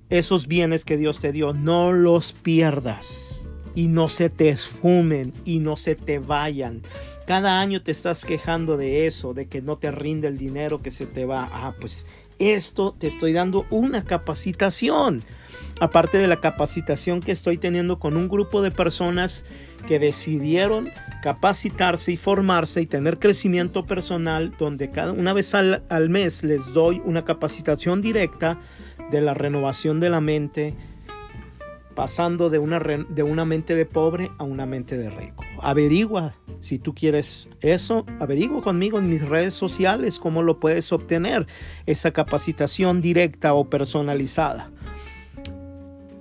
esos 0.08 0.46
bienes 0.46 0.86
que 0.86 0.96
Dios 0.96 1.20
te 1.20 1.32
dio, 1.32 1.52
no 1.52 1.92
los 1.92 2.32
pierdas 2.32 3.37
y 3.78 3.86
no 3.86 4.08
se 4.08 4.28
te 4.28 4.48
esfumen 4.48 5.32
y 5.44 5.60
no 5.60 5.76
se 5.76 5.94
te 5.94 6.18
vayan. 6.18 6.82
Cada 7.28 7.60
año 7.60 7.80
te 7.80 7.92
estás 7.92 8.24
quejando 8.24 8.76
de 8.76 9.06
eso, 9.06 9.34
de 9.34 9.46
que 9.46 9.62
no 9.62 9.78
te 9.78 9.92
rinde 9.92 10.26
el 10.26 10.36
dinero 10.36 10.82
que 10.82 10.90
se 10.90 11.06
te 11.06 11.24
va. 11.24 11.48
Ah, 11.52 11.76
pues 11.80 12.04
esto 12.40 12.96
te 12.98 13.06
estoy 13.06 13.32
dando 13.32 13.66
una 13.70 14.02
capacitación. 14.02 15.22
Aparte 15.78 16.18
de 16.18 16.26
la 16.26 16.40
capacitación 16.40 17.20
que 17.20 17.30
estoy 17.30 17.56
teniendo 17.56 18.00
con 18.00 18.16
un 18.16 18.28
grupo 18.28 18.62
de 18.62 18.72
personas 18.72 19.44
que 19.86 20.00
decidieron 20.00 20.90
capacitarse 21.22 22.10
y 22.10 22.16
formarse 22.16 22.82
y 22.82 22.86
tener 22.86 23.20
crecimiento 23.20 23.86
personal, 23.86 24.52
donde 24.58 24.90
cada 24.90 25.12
una 25.12 25.32
vez 25.32 25.54
al, 25.54 25.84
al 25.88 26.08
mes 26.08 26.42
les 26.42 26.72
doy 26.72 27.00
una 27.04 27.24
capacitación 27.24 28.02
directa 28.02 28.58
de 29.12 29.20
la 29.20 29.34
renovación 29.34 30.00
de 30.00 30.10
la 30.10 30.20
mente, 30.20 30.74
pasando 31.98 32.48
de 32.48 32.60
una, 32.60 32.78
de 32.78 33.24
una 33.24 33.44
mente 33.44 33.74
de 33.74 33.84
pobre 33.84 34.30
a 34.38 34.44
una 34.44 34.66
mente 34.66 34.96
de 34.96 35.10
rico. 35.10 35.42
Averigua 35.60 36.32
si 36.60 36.78
tú 36.78 36.94
quieres 36.94 37.50
eso, 37.60 38.06
averigua 38.20 38.62
conmigo 38.62 39.00
en 39.00 39.10
mis 39.10 39.20
redes 39.28 39.54
sociales 39.54 40.20
cómo 40.20 40.44
lo 40.44 40.60
puedes 40.60 40.92
obtener, 40.92 41.48
esa 41.86 42.12
capacitación 42.12 43.00
directa 43.00 43.52
o 43.52 43.68
personalizada. 43.68 44.70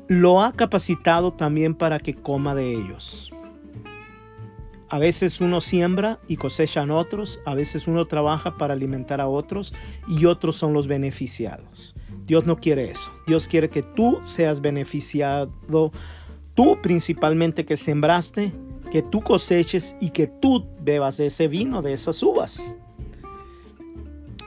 lo 0.07 0.41
ha 0.41 0.51
capacitado 0.53 1.33
también 1.33 1.75
para 1.75 1.99
que 1.99 2.15
coma 2.15 2.55
de 2.55 2.71
ellos. 2.71 3.31
A 4.89 4.97
veces 4.97 5.41
uno 5.41 5.61
siembra 5.61 6.17
y 6.27 6.37
cosechan 6.37 6.89
otros, 6.89 7.39
a 7.45 7.53
veces 7.53 7.87
uno 7.87 8.05
trabaja 8.05 8.57
para 8.57 8.73
alimentar 8.73 9.21
a 9.21 9.27
otros 9.27 9.75
y 10.07 10.25
otros 10.25 10.55
son 10.55 10.73
los 10.73 10.87
beneficiados. 10.87 11.93
Dios 12.27 12.45
no 12.45 12.57
quiere 12.57 12.91
eso. 12.91 13.09
Dios 13.25 13.47
quiere 13.47 13.69
que 13.69 13.81
tú 13.81 14.19
seas 14.21 14.59
beneficiado, 14.61 15.49
tú 16.53 16.77
principalmente 16.81 17.65
que 17.65 17.77
sembraste, 17.77 18.53
que 18.91 19.01
tú 19.01 19.21
coseches 19.21 19.95
y 20.01 20.09
que 20.09 20.27
tú 20.27 20.65
bebas 20.81 21.17
de 21.17 21.27
ese 21.27 21.47
vino, 21.47 21.81
de 21.81 21.93
esas 21.93 22.21
uvas. 22.21 22.73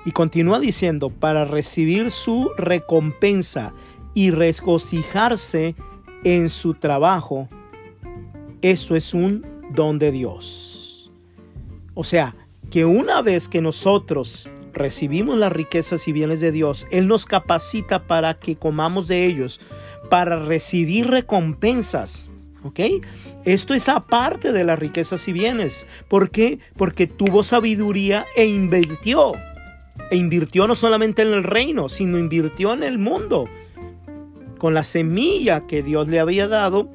Y 0.04 0.12
continúa 0.12 0.60
diciendo, 0.60 1.08
para 1.10 1.46
recibir 1.46 2.10
su 2.10 2.50
recompensa 2.56 3.72
y 4.14 4.30
regocijarse 4.30 5.74
en 6.24 6.50
su 6.50 6.74
trabajo, 6.74 7.48
eso 8.60 8.94
es 8.94 9.14
un 9.14 9.46
don 9.70 9.98
de 9.98 10.12
Dios. 10.12 11.10
O 11.94 12.04
sea, 12.04 12.34
que 12.70 12.84
una 12.84 13.22
vez 13.22 13.48
que 13.48 13.60
nosotros 13.60 14.48
recibimos 14.80 15.38
las 15.38 15.52
riquezas 15.52 16.08
y 16.08 16.12
bienes 16.12 16.40
de 16.40 16.52
Dios, 16.52 16.88
Él 16.90 17.06
nos 17.06 17.26
capacita 17.26 18.06
para 18.06 18.34
que 18.34 18.56
comamos 18.56 19.06
de 19.06 19.26
ellos, 19.26 19.60
para 20.08 20.38
recibir 20.38 21.08
recompensas. 21.08 22.28
¿Ok? 22.62 22.80
Esto 23.46 23.72
es 23.72 23.88
aparte 23.88 24.52
de 24.52 24.64
las 24.64 24.78
riquezas 24.78 25.26
y 25.28 25.32
bienes. 25.32 25.86
¿Por 26.08 26.30
qué? 26.30 26.58
Porque 26.76 27.06
tuvo 27.06 27.42
sabiduría 27.42 28.26
e 28.36 28.44
invirtió. 28.46 29.32
E 30.10 30.16
invirtió 30.16 30.66
no 30.66 30.74
solamente 30.74 31.22
en 31.22 31.32
el 31.32 31.42
reino, 31.42 31.88
sino 31.88 32.18
invirtió 32.18 32.74
en 32.74 32.82
el 32.82 32.98
mundo. 32.98 33.48
Con 34.58 34.74
la 34.74 34.84
semilla 34.84 35.66
que 35.66 35.82
Dios 35.82 36.08
le 36.08 36.20
había 36.20 36.48
dado, 36.48 36.90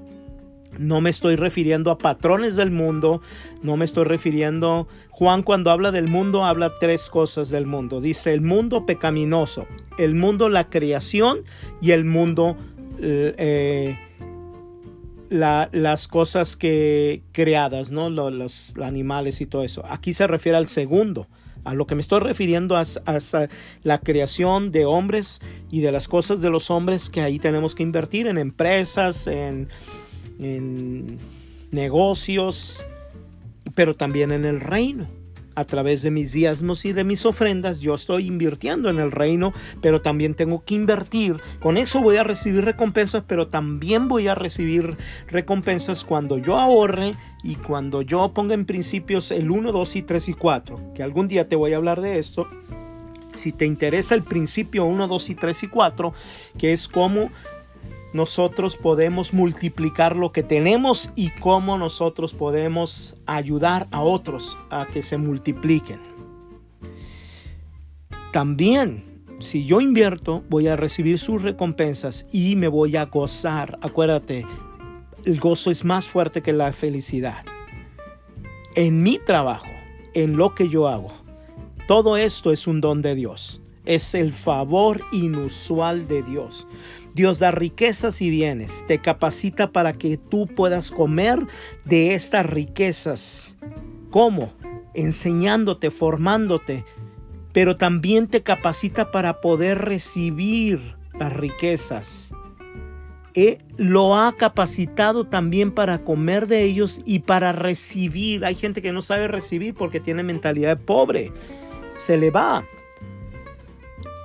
no 0.78 1.02
me 1.02 1.10
estoy 1.10 1.36
refiriendo 1.36 1.92
a 1.92 1.98
patrones 1.98 2.56
del 2.56 2.72
mundo, 2.72 3.22
no 3.62 3.78
me 3.78 3.86
estoy 3.86 4.06
refiriendo... 4.06 4.88
Juan 5.10 5.44
cuando 5.44 5.72
habla 5.72 5.94
del 5.94 6.10
mundo 6.10 6.44
habla 6.44 6.74
tres 6.78 7.10
cosas 7.10 7.50
del 7.50 7.66
mundo. 7.66 8.02
Dice 8.02 8.34
el 8.34 8.42
mundo 8.42 8.86
pecaminoso, 8.86 9.66
el 9.98 10.14
mundo 10.14 10.50
la 10.50 10.70
creación 10.70 11.44
y 11.82 11.92
el 11.92 12.04
mundo 12.04 12.58
eh, 13.00 13.98
las 15.30 16.08
cosas 16.08 16.56
que 16.56 17.24
creadas, 17.32 17.92
¿no? 17.92 18.10
Los, 18.10 18.74
animales 18.82 19.42
y 19.42 19.46
todo 19.46 19.64
eso. 19.64 19.84
Aquí 19.90 20.14
se 20.14 20.28
refiere 20.28 20.58
al 20.58 20.68
segundo. 20.68 21.28
A 21.64 21.74
lo 21.74 21.88
que 21.88 21.96
me 21.96 22.02
estoy 22.02 22.20
refiriendo 22.20 22.80
es 22.80 23.00
a, 23.06 23.48
la 23.82 23.98
creación 24.00 24.72
de 24.72 24.86
hombres 24.86 25.42
y 25.72 25.82
de 25.82 25.92
las 25.92 26.08
cosas 26.08 26.40
de 26.40 26.52
los 26.52 26.70
hombres 26.70 27.10
que 27.10 27.22
ahí 27.22 27.40
tenemos 27.40 27.74
que 27.74 27.82
invertir 27.82 28.28
en 28.28 28.38
empresas, 28.38 29.26
en, 29.26 29.70
en 30.40 31.20
negocios, 31.72 32.86
pero 33.76 33.96
también 33.96 34.32
en 34.32 34.46
el 34.46 34.60
reino. 34.60 35.08
A 35.58 35.64
través 35.64 36.02
de 36.02 36.12
mis 36.12 36.34
diezmos 36.34 36.84
y 36.84 36.92
de 36.92 37.06
mis 37.06 37.26
ofrendas, 37.26 37.80
yo 37.80 37.96
estoy 37.96 38.28
invirtiendo 38.28 38.90
en 38.90 39.00
el 39.00 39.10
reino, 39.10 39.54
pero 39.82 40.02
también 40.02 40.34
tengo 40.34 40.66
que 40.66 40.76
invertir. 40.76 41.38
Con 41.62 41.78
eso 41.78 42.02
voy 42.02 42.18
a 42.18 42.26
recibir 42.26 42.66
recompensas, 42.66 43.24
pero 43.26 43.48
también 43.48 44.10
voy 44.10 44.28
a 44.28 44.36
recibir 44.36 44.98
recompensas 45.28 46.04
cuando 46.04 46.38
yo 46.38 46.58
ahorre 46.58 47.14
y 47.42 47.56
cuando 47.56 48.02
yo 48.02 48.34
ponga 48.34 48.54
en 48.54 48.66
principios 48.66 49.32
el 49.32 49.50
1, 49.50 49.72
2 49.72 49.96
y 49.96 50.02
3 50.02 50.30
y 50.30 50.34
4, 50.34 50.94
que 50.94 51.04
algún 51.04 51.30
día 51.30 51.48
te 51.48 51.56
voy 51.56 51.72
a 51.72 51.78
hablar 51.78 52.02
de 52.02 52.20
esto. 52.20 52.50
Si 53.34 53.54
te 53.54 53.66
interesa 53.66 54.14
el 54.14 54.24
principio 54.24 54.84
1, 54.84 55.08
2 55.08 55.30
y 55.30 55.36
3 55.36 55.64
y 55.64 55.68
4, 55.68 56.14
que 56.58 56.74
es 56.74 56.90
cómo 56.90 57.30
nosotros 58.16 58.78
podemos 58.78 59.34
multiplicar 59.34 60.16
lo 60.16 60.32
que 60.32 60.42
tenemos 60.42 61.12
y 61.18 61.32
cómo 61.32 61.78
nosotros 61.78 62.34
podemos 62.34 63.14
ayudar 63.26 63.88
a 63.92 64.02
otros 64.04 64.58
a 64.70 64.86
que 64.86 65.04
se 65.04 65.18
multipliquen. 65.18 66.00
También, 68.32 69.04
si 69.42 69.66
yo 69.66 69.82
invierto, 69.82 70.46
voy 70.50 70.70
a 70.70 70.78
recibir 70.78 71.20
sus 71.20 71.42
recompensas 71.42 72.26
y 72.32 72.56
me 72.56 72.70
voy 72.70 72.96
a 72.96 73.04
gozar. 73.04 73.78
Acuérdate, 73.82 74.46
el 75.26 75.38
gozo 75.38 75.70
es 75.70 75.84
más 75.84 76.08
fuerte 76.08 76.42
que 76.42 76.54
la 76.54 76.72
felicidad. 76.72 77.44
En 78.76 79.04
mi 79.04 79.20
trabajo, 79.20 79.68
en 80.14 80.38
lo 80.38 80.56
que 80.56 80.70
yo 80.70 80.88
hago, 80.88 81.12
todo 81.86 82.16
esto 82.16 82.54
es 82.54 82.66
un 82.66 82.80
don 82.80 83.02
de 83.02 83.14
Dios. 83.14 83.62
Es 83.84 84.16
el 84.16 84.32
favor 84.32 85.02
inusual 85.12 86.08
de 86.08 86.24
Dios. 86.24 86.66
Dios 87.16 87.40
da 87.40 87.50
riquezas 87.50 88.22
y 88.22 88.30
bienes, 88.30 88.84
te 88.88 89.00
capacita 89.00 89.72
para 89.72 89.94
que 89.94 90.18
tú 90.18 90.48
puedas 90.48 90.92
comer 90.92 91.48
de 91.86 92.14
estas 92.14 92.46
riquezas. 92.46 93.56
¿Cómo? 94.12 94.52
Enseñándote, 94.94 95.92
formándote, 95.92 96.84
pero 97.54 97.78
también 97.78 98.28
te 98.28 98.44
capacita 98.44 99.12
para 99.12 99.40
poder 99.40 99.78
recibir 99.78 100.98
las 101.18 101.32
riquezas. 101.32 102.34
Él 103.34 103.60
lo 103.78 104.18
ha 104.18 104.34
capacitado 104.36 105.24
también 105.26 105.72
para 105.72 106.04
comer 106.04 106.48
de 106.48 106.64
ellos 106.64 107.00
y 107.06 107.20
para 107.20 107.54
recibir. 107.54 108.44
Hay 108.44 108.56
gente 108.56 108.82
que 108.82 108.92
no 108.92 109.02
sabe 109.02 109.30
recibir 109.30 109.74
porque 109.74 110.02
tiene 110.02 110.22
mentalidad 110.22 110.76
de 110.76 110.84
pobre. 110.84 111.32
Se 111.96 112.18
le 112.18 112.30
va 112.30 112.66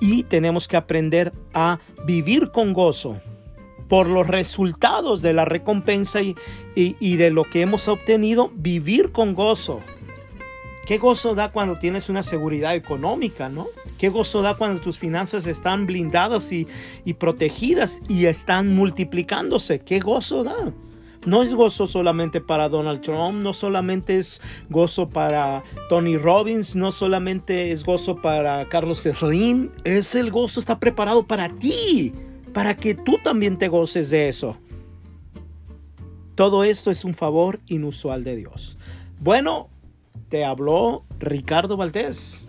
y 0.00 0.24
tenemos 0.24 0.66
que 0.66 0.76
aprender 0.76 1.32
a 1.52 1.78
vivir 2.04 2.50
con 2.50 2.72
gozo 2.72 3.18
por 3.88 4.08
los 4.08 4.26
resultados 4.26 5.20
de 5.20 5.32
la 5.32 5.44
recompensa 5.44 6.20
y, 6.22 7.16
de 7.16 7.30
lo 7.30 7.44
que 7.44 7.60
hemos 7.60 7.88
obtenido, 7.88 8.50
vivir 8.54 9.10
con 9.10 9.34
gozo. 9.34 9.80
¿Qué 10.86 10.98
gozo 10.98 11.34
da 11.34 11.50
cuando 11.50 11.78
tienes 11.78 12.08
una 12.08 12.22
seguridad 12.22 12.74
económica, 12.74 13.48
no? 13.48 13.66
¿Qué 13.98 14.08
gozo 14.08 14.42
da 14.42 14.54
cuando 14.54 14.80
tus 14.80 14.98
finanzas 14.98 15.46
están 15.46 15.86
blindadas 15.86 16.52
y, 16.52 16.68
y 17.04 17.14
protegidas 17.14 18.00
y 18.08 18.26
están 18.26 18.74
multiplicándose? 18.74 19.80
¿Qué 19.80 19.98
gozo 19.98 20.44
da? 20.44 20.72
No 21.26 21.42
es 21.42 21.52
gozo 21.52 21.86
solamente 21.86 22.40
para 22.40 22.70
Donald 22.70 23.02
Trump, 23.02 23.42
no 23.42 23.52
solamente 23.52 24.16
es 24.16 24.40
gozo 24.70 25.10
para 25.10 25.62
Tony 25.90 26.16
Robbins, 26.16 26.74
no 26.74 26.92
solamente 26.92 27.72
es 27.72 27.84
gozo 27.84 28.16
para 28.16 28.66
Carlos 28.68 29.00
Slim, 29.00 29.70
es 29.84 30.14
el 30.14 30.30
gozo 30.30 30.60
está 30.60 30.78
preparado 30.78 31.26
para 31.26 31.50
ti, 31.50 32.14
para 32.54 32.74
que 32.74 32.94
tú 32.94 33.18
también 33.22 33.58
te 33.58 33.68
goces 33.68 34.08
de 34.08 34.28
eso. 34.28 34.56
Todo 36.36 36.64
esto 36.64 36.90
es 36.90 37.04
un 37.04 37.12
favor 37.12 37.60
inusual 37.66 38.24
de 38.24 38.36
Dios. 38.36 38.78
Bueno, 39.20 39.68
te 40.30 40.46
habló 40.46 41.04
Ricardo 41.18 41.76
Valdés 41.76 42.46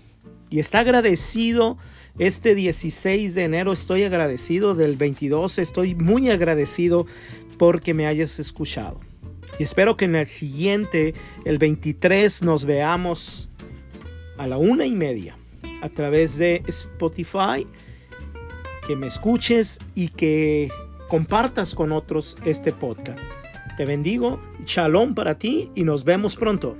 y 0.50 0.60
está 0.60 0.80
agradecido 0.80 1.78
este 2.20 2.56
16 2.56 3.36
de 3.36 3.44
enero 3.44 3.72
estoy 3.72 4.04
agradecido, 4.04 4.76
del 4.76 4.98
22 4.98 5.60
estoy 5.60 5.96
muy 5.96 6.30
agradecido 6.30 7.06
porque 7.62 7.94
me 7.94 8.08
hayas 8.08 8.40
escuchado. 8.40 9.00
Y 9.60 9.64
espero 9.64 9.96
que 9.96 10.06
en 10.06 10.16
el 10.16 10.26
siguiente, 10.26 11.14
el 11.46 11.60
23, 11.60 12.42
nos 12.42 12.66
veamos 12.66 13.52
a 14.40 14.48
la 14.48 14.58
una 14.58 14.88
y 14.88 14.96
media 14.96 15.38
a 15.84 15.90
través 15.90 16.40
de 16.40 16.64
Spotify. 16.66 17.68
Que 18.88 18.96
me 18.96 19.06
escuches 19.06 19.78
y 19.94 20.08
que 20.08 20.72
compartas 21.08 21.76
con 21.76 21.92
otros 21.92 22.36
este 22.46 22.72
podcast. 22.72 23.20
Te 23.78 23.86
bendigo, 23.86 24.42
shalom 24.66 25.14
para 25.14 25.38
ti 25.38 25.70
y 25.76 25.84
nos 25.84 26.04
vemos 26.04 26.36
pronto. 26.36 26.76